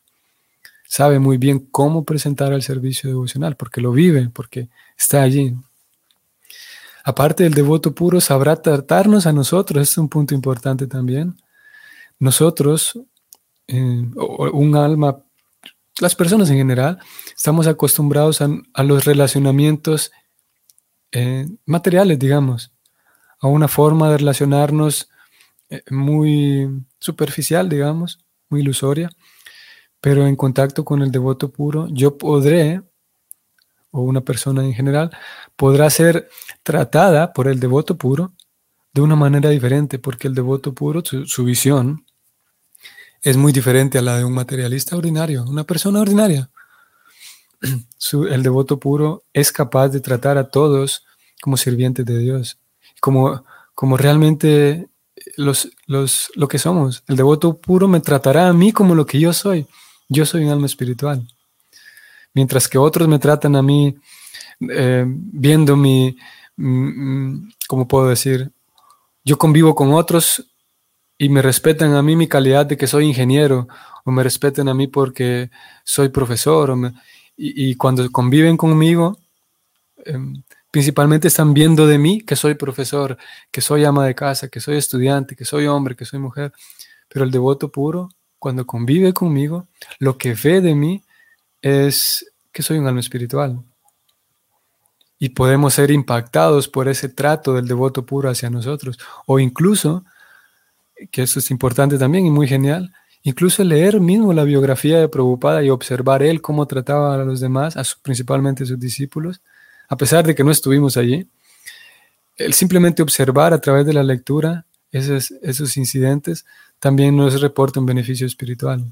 sabe 0.92 1.20
muy 1.20 1.38
bien 1.38 1.60
cómo 1.72 2.04
presentar 2.04 2.52
el 2.52 2.64
servicio 2.64 3.10
devocional, 3.10 3.56
porque 3.56 3.80
lo 3.80 3.94
vive, 3.94 4.30
porque 4.34 4.68
está 4.98 5.22
allí. 5.22 5.56
Aparte 7.06 7.46
del 7.46 7.54
devoto 7.54 7.96
puro, 7.96 8.20
sabrá 8.20 8.58
tratarnos 8.58 9.26
a 9.26 9.32
nosotros, 9.32 9.82
este 9.84 9.94
es 9.94 9.98
un 10.00 10.10
punto 10.10 10.36
importante 10.36 10.88
también. 10.88 11.38
Nosotros, 12.20 13.00
eh, 13.68 14.06
un 14.52 14.76
alma, 14.76 15.24
las 16.02 16.14
personas 16.14 16.50
en 16.50 16.58
general, 16.58 17.00
estamos 17.34 17.68
acostumbrados 17.68 18.42
a, 18.42 18.84
los 18.84 19.06
relacionamientos 19.06 20.12
eh, 21.14 21.48
materiales, 21.66 22.20
digamos, 22.20 22.74
a 23.40 23.48
una 23.48 23.70
forma 23.70 24.10
de 24.10 24.18
relacionarnos 24.18 25.10
eh, 25.70 25.84
muy 25.90 26.84
superficial, 27.00 27.70
digamos, 27.70 28.20
muy 28.50 28.60
ilusoria. 28.60 29.10
Pero 30.02 30.26
en 30.26 30.36
contacto 30.36 30.84
con 30.84 31.04
el 31.04 31.12
devoto 31.12 31.52
puro, 31.52 31.88
yo 31.90 32.18
podré, 32.18 32.82
o 33.92 34.02
una 34.02 34.22
persona 34.22 34.66
en 34.66 34.74
general, 34.74 35.12
podrá 35.56 35.90
ser 35.90 36.28
tratada 36.64 37.34
por 37.34 37.48
el 37.48 37.60
devoto 37.60 37.98
puro 37.98 38.34
de 38.94 39.02
una 39.02 39.16
manera 39.16 39.50
diferente, 39.50 40.00
porque 40.00 40.28
el 40.28 40.36
devoto 40.36 40.74
puro, 40.74 41.04
su, 41.06 41.44
visión, 41.46 42.06
es 43.22 43.38
muy 43.38 43.54
diferente 43.54 44.00
a 44.00 44.02
la 44.02 44.18
de 44.18 44.26
un 44.26 44.34
materialista 44.34 44.98
ordinario, 44.98 45.44
una 45.44 45.64
persona 45.64 46.02
ordinaria. 46.02 46.50
el 48.30 48.44
devoto 48.44 48.80
puro 48.80 49.24
es 49.34 49.52
capaz 49.52 49.90
de 49.90 50.00
tratar 50.00 50.38
a 50.38 50.50
todos 50.50 51.06
como 51.42 51.58
sirvientes 51.58 52.06
de 52.06 52.18
Dios, 52.18 52.60
como, 53.00 53.46
como 53.76 53.98
realmente 53.98 54.90
los, 55.38 55.70
los, 55.86 56.32
lo 56.36 56.48
que 56.48 56.60
somos. 56.60 57.04
El 57.08 57.16
devoto 57.16 57.58
puro 57.58 57.88
me 57.88 58.00
tratará 58.00 58.48
a 58.48 58.54
mí 58.54 58.72
como 58.72 58.96
lo 58.96 59.06
que 59.06 59.20
yo 59.20 59.32
soy. 59.34 59.68
Yo 60.14 60.26
soy 60.26 60.44
un 60.44 60.52
alma 60.52 60.66
espiritual. 60.66 61.26
Mientras 62.34 62.68
que 62.68 62.78
otros 62.78 63.08
me 63.08 63.18
tratan 63.18 63.56
a 63.56 63.62
mí 63.62 63.96
eh, 64.70 65.06
viendo 65.08 65.78
mi, 65.78 66.18
mm, 66.58 67.52
¿cómo 67.66 67.88
puedo 67.88 68.10
decir? 68.10 68.52
Yo 69.24 69.38
convivo 69.38 69.74
con 69.74 69.94
otros 69.94 70.46
y 71.18 71.30
me 71.30 71.42
respetan 71.42 71.94
a 71.94 72.02
mí 72.04 72.18
mi 72.18 72.28
calidad 72.28 72.66
de 72.66 72.76
que 72.76 72.88
soy 72.88 73.06
ingeniero 73.06 73.70
o 74.04 74.12
me 74.12 74.22
respetan 74.22 74.68
a 74.68 74.74
mí 74.74 74.88
porque 74.88 75.50
soy 75.86 76.10
profesor 76.10 76.76
y, 77.38 77.76
cuando 77.76 78.12
conviven 78.12 78.58
conmigo, 78.58 79.18
em, 80.04 80.44
principalmente 80.72 81.30
están 81.30 81.54
viendo 81.54 81.88
de 81.88 81.98
mí 81.98 82.20
que 82.20 82.36
soy 82.36 82.56
profesor, 82.56 83.18
que 83.50 83.62
soy 83.62 83.86
ama 83.86 84.06
de 84.06 84.14
casa, 84.14 84.50
que 84.50 84.60
soy 84.60 84.76
estudiante, 84.76 85.38
que 85.38 85.46
soy 85.46 85.68
hombre, 85.68 85.96
que 85.96 86.04
soy 86.04 86.20
mujer, 86.20 86.52
pero 87.08 87.24
el 87.24 87.32
devoto 87.32 87.72
puro 87.72 88.10
cuando 88.42 88.66
convive 88.66 89.14
conmigo, 89.14 89.68
lo 90.00 90.18
que 90.18 90.34
ve 90.34 90.62
de 90.62 90.74
mí 90.74 91.04
es 91.62 92.26
que 92.52 92.64
soy 92.64 92.80
un 92.80 92.88
alma 92.88 93.00
espiritual. 93.00 93.62
Y 95.20 95.30
podemos 95.30 95.76
ser 95.76 95.92
impactados 95.92 96.68
por 96.68 96.88
ese 96.88 97.08
trato 97.08 97.54
del 97.54 97.68
devoto 97.68 98.04
puro 98.04 98.32
hacia 98.32 98.50
nosotros. 98.50 98.98
O 99.28 99.38
incluso, 99.38 100.06
que 101.12 101.22
eso 101.22 101.38
es 101.38 101.52
importante 101.52 102.00
también 102.00 102.26
y 102.26 102.32
muy 102.32 102.48
genial, 102.48 102.92
incluso 103.22 103.64
leer 103.64 104.02
mismo 104.02 104.34
la 104.34 104.44
biografía 104.44 104.98
de 104.98 105.08
Prabhupada 105.08 105.62
y 105.62 105.70
observar 105.70 106.24
él 106.24 106.42
cómo 106.42 106.66
trataba 106.66 107.14
a 107.14 107.18
los 107.24 107.42
demás, 107.42 107.78
a 107.78 107.84
principalmente 108.02 108.64
a 108.64 108.66
sus 108.66 108.80
discípulos, 108.80 109.40
a 109.88 109.96
pesar 109.96 110.26
de 110.26 110.34
que 110.34 110.44
no 110.44 110.50
estuvimos 110.50 110.98
allí. 110.98 111.30
El 112.38 112.56
simplemente 112.56 113.04
observar 113.04 113.54
a 113.54 113.62
través 113.62 113.86
de 113.86 113.94
la 113.94 114.02
lectura 114.02 114.66
esos, 114.92 115.30
esos 115.44 115.78
incidentes 115.78 116.44
también 116.82 117.16
nos 117.16 117.40
reporta 117.40 117.80
un 117.80 117.86
beneficio 117.86 118.26
espiritual. 118.26 118.92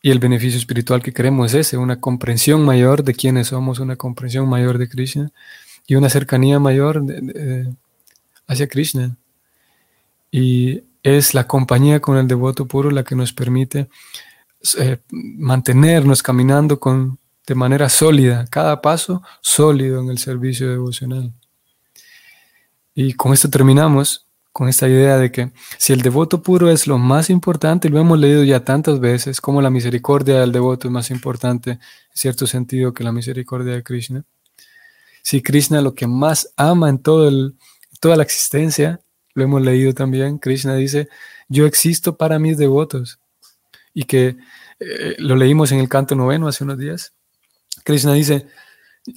Y 0.00 0.10
el 0.10 0.18
beneficio 0.18 0.58
espiritual 0.58 1.02
que 1.02 1.12
queremos 1.12 1.52
es 1.52 1.66
ese, 1.66 1.76
una 1.76 2.00
comprensión 2.00 2.64
mayor 2.64 3.04
de 3.04 3.14
quiénes 3.14 3.48
somos, 3.48 3.78
una 3.78 3.96
comprensión 3.96 4.48
mayor 4.48 4.78
de 4.78 4.88
Krishna 4.88 5.30
y 5.86 5.96
una 5.96 6.08
cercanía 6.08 6.58
mayor 6.58 7.04
hacia 8.46 8.68
Krishna. 8.68 9.16
Y 10.30 10.82
es 11.02 11.34
la 11.34 11.46
compañía 11.46 12.00
con 12.00 12.16
el 12.16 12.26
devoto 12.26 12.66
puro 12.66 12.90
la 12.90 13.04
que 13.04 13.14
nos 13.14 13.34
permite 13.34 13.88
eh, 14.78 14.98
mantenernos 15.10 16.22
caminando 16.22 16.80
con, 16.80 17.18
de 17.46 17.54
manera 17.54 17.90
sólida, 17.90 18.46
cada 18.48 18.80
paso 18.80 19.22
sólido 19.42 20.00
en 20.00 20.08
el 20.08 20.18
servicio 20.18 20.70
devocional. 20.70 21.34
Y 22.94 23.12
con 23.12 23.34
esto 23.34 23.50
terminamos 23.50 24.27
con 24.58 24.68
esta 24.68 24.88
idea 24.88 25.18
de 25.18 25.30
que 25.30 25.52
si 25.78 25.92
el 25.92 26.02
devoto 26.02 26.42
puro 26.42 26.68
es 26.68 26.88
lo 26.88 26.98
más 26.98 27.30
importante, 27.30 27.88
lo 27.88 28.00
hemos 28.00 28.18
leído 28.18 28.42
ya 28.42 28.64
tantas 28.64 28.98
veces, 28.98 29.40
como 29.40 29.62
la 29.62 29.70
misericordia 29.70 30.40
del 30.40 30.50
devoto 30.50 30.88
es 30.88 30.92
más 30.92 31.12
importante 31.12 31.70
en 31.70 31.80
cierto 32.12 32.44
sentido 32.44 32.92
que 32.92 33.04
la 33.04 33.12
misericordia 33.12 33.74
de 33.74 33.84
Krishna. 33.84 34.24
Si 35.22 35.42
Krishna 35.42 35.80
lo 35.80 35.94
que 35.94 36.08
más 36.08 36.52
ama 36.56 36.88
en 36.88 36.98
todo 36.98 37.28
el, 37.28 37.54
toda 38.00 38.16
la 38.16 38.24
existencia, 38.24 39.00
lo 39.32 39.44
hemos 39.44 39.62
leído 39.62 39.94
también, 39.94 40.38
Krishna 40.38 40.74
dice, 40.74 41.08
yo 41.48 41.64
existo 41.64 42.16
para 42.16 42.40
mis 42.40 42.58
devotos. 42.58 43.20
Y 43.94 44.06
que 44.06 44.38
eh, 44.80 45.14
lo 45.18 45.36
leímos 45.36 45.70
en 45.70 45.78
el 45.78 45.88
canto 45.88 46.16
noveno 46.16 46.48
hace 46.48 46.64
unos 46.64 46.78
días. 46.78 47.12
Krishna 47.84 48.12
dice, 48.12 48.48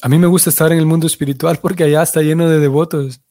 a 0.04 0.08
mí 0.08 0.20
me 0.20 0.28
gusta 0.28 0.52
estar 0.52 0.72
en 0.72 0.78
el 0.78 0.86
mundo 0.86 1.08
espiritual 1.08 1.58
porque 1.60 1.86
allá 1.86 2.04
está 2.04 2.22
lleno 2.22 2.48
de 2.48 2.60
devotos 2.60 3.22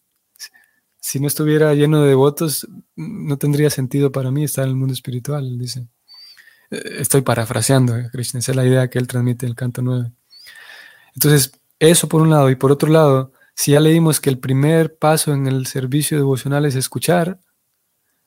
si 1.01 1.19
no 1.19 1.27
estuviera 1.27 1.75
lleno 1.75 2.03
de 2.03 2.11
devotos, 2.11 2.69
no 2.95 3.39
tendría 3.39 3.71
sentido 3.71 4.13
para 4.13 4.31
mí 4.31 4.45
estar 4.45 4.65
en 4.65 4.71
el 4.71 4.77
mundo 4.77 4.93
espiritual, 4.93 5.59
dice. 5.59 5.89
Eh, 6.71 6.99
estoy 6.99 7.23
parafraseando, 7.23 7.97
eh, 7.97 8.09
Krishna, 8.13 8.41
esa 8.41 8.53
es 8.53 8.57
la 8.57 8.67
idea 8.67 8.89
que 8.89 8.99
él 8.99 9.07
transmite 9.07 9.47
en 9.47 9.51
el 9.51 9.57
canto 9.57 9.81
9. 9.83 10.13
Entonces, 11.15 11.53
eso 11.79 12.09
por 12.09 12.21
un 12.21 12.31
lado, 12.31 12.51
y 12.51 12.57
por 12.57 12.71
otro 12.71 12.91
lado, 12.91 13.33
si 13.55 13.73
ya 13.73 13.81
leímos 13.81 14.21
que 14.21 14.31
el 14.31 14.39
primer 14.39 14.97
paso 14.97 15.33
en 15.33 15.47
el 15.47 15.67
servicio 15.67 16.19
devocional 16.19 16.67
es 16.67 16.77
escuchar, 16.77 17.41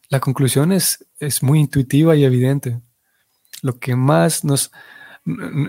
la 0.09 0.19
conclusión 0.19 0.71
es, 0.71 1.05
es 1.19 1.43
muy 1.43 1.59
intuitiva 1.59 2.15
y 2.15 2.23
evidente. 2.23 2.81
lo 3.61 3.79
que 3.79 3.95
más 3.95 4.43
nos, 4.43 4.71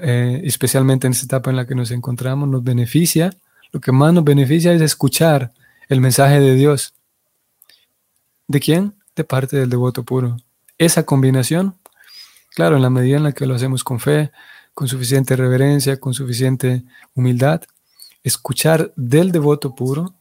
eh, 0.03 0.41
especialmente 0.45 1.07
en 1.07 1.13
esta 1.13 1.27
etapa 1.27 1.51
en 1.51 1.57
la 1.57 1.67
que 1.67 1.77
nos 1.77 1.93
encontramos, 1.93 2.49
nos 2.49 2.65
beneficia, 2.65 3.31
lo 3.71 3.81
que 3.81 3.93
más 3.93 4.13
nos 4.13 4.25
beneficia 4.25 4.73
es 4.73 4.83
escuchar 4.83 5.53
el 5.89 6.01
mensaje 6.01 6.41
de 6.41 6.55
Dios. 6.55 6.95
¿De 8.47 8.61
quién? 8.61 8.95
De 9.17 9.25
parte 9.25 9.57
del 9.57 9.71
devoto 9.71 10.05
puro. 10.05 10.37
Esa 10.79 11.05
combinación, 11.05 11.77
claro, 12.55 12.77
en 12.77 12.83
la 12.83 12.91
medida 12.91 13.17
en 13.17 13.23
la 13.23 13.33
que 13.33 13.47
lo 13.47 13.55
hacemos 13.55 13.85
con 13.85 14.01
fe, 14.01 14.31
con 14.75 14.89
suficiente 14.89 15.37
reverencia, 15.37 15.99
con 15.99 16.15
suficiente 16.15 16.85
humildad, 17.15 17.63
escuchar 18.23 18.93
del 18.97 19.31
devoto 19.31 19.75
puro 19.75 20.15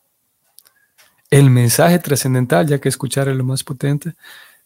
el 1.30 1.50
mensaje 1.50 1.98
trascendental, 1.98 2.68
ya 2.68 2.80
que 2.80 2.90
escuchar 2.90 3.28
es 3.28 3.36
lo 3.36 3.44
más 3.44 3.64
potente, 3.64 4.14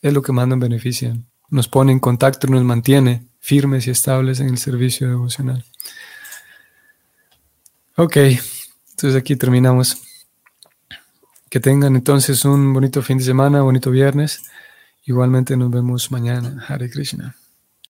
es 0.01 0.11
lo 0.11 0.21
que 0.21 0.33
más 0.33 0.49
nos 0.49 0.59
beneficia. 0.59 1.15
Nos 1.49 1.69
pone 1.69 1.93
en 1.93 1.99
contacto, 1.99 2.47
nos 2.47 2.61
mantiene 2.63 3.25
firmes 3.39 3.87
y 3.87 3.91
estables 3.91 4.41
en 4.41 4.49
el 4.49 4.57
servicio 4.57 5.07
devocional. 5.07 5.63
Ok, 7.95 8.17
entonces 8.17 9.15
aquí 9.15 9.37
terminamos. 9.37 10.06
Que 11.49 11.59
tengan 11.59 11.95
entonces 11.95 12.43
un 12.45 12.73
bonito 12.73 13.01
fin 13.01 13.17
de 13.17 13.23
semana, 13.23 13.61
bonito 13.61 13.89
viernes. 13.89 14.43
Igualmente 15.05 15.55
nos 15.55 15.71
vemos 15.71 16.11
mañana. 16.11 16.65
Hare 16.67 16.89
Krishna. 16.89 17.35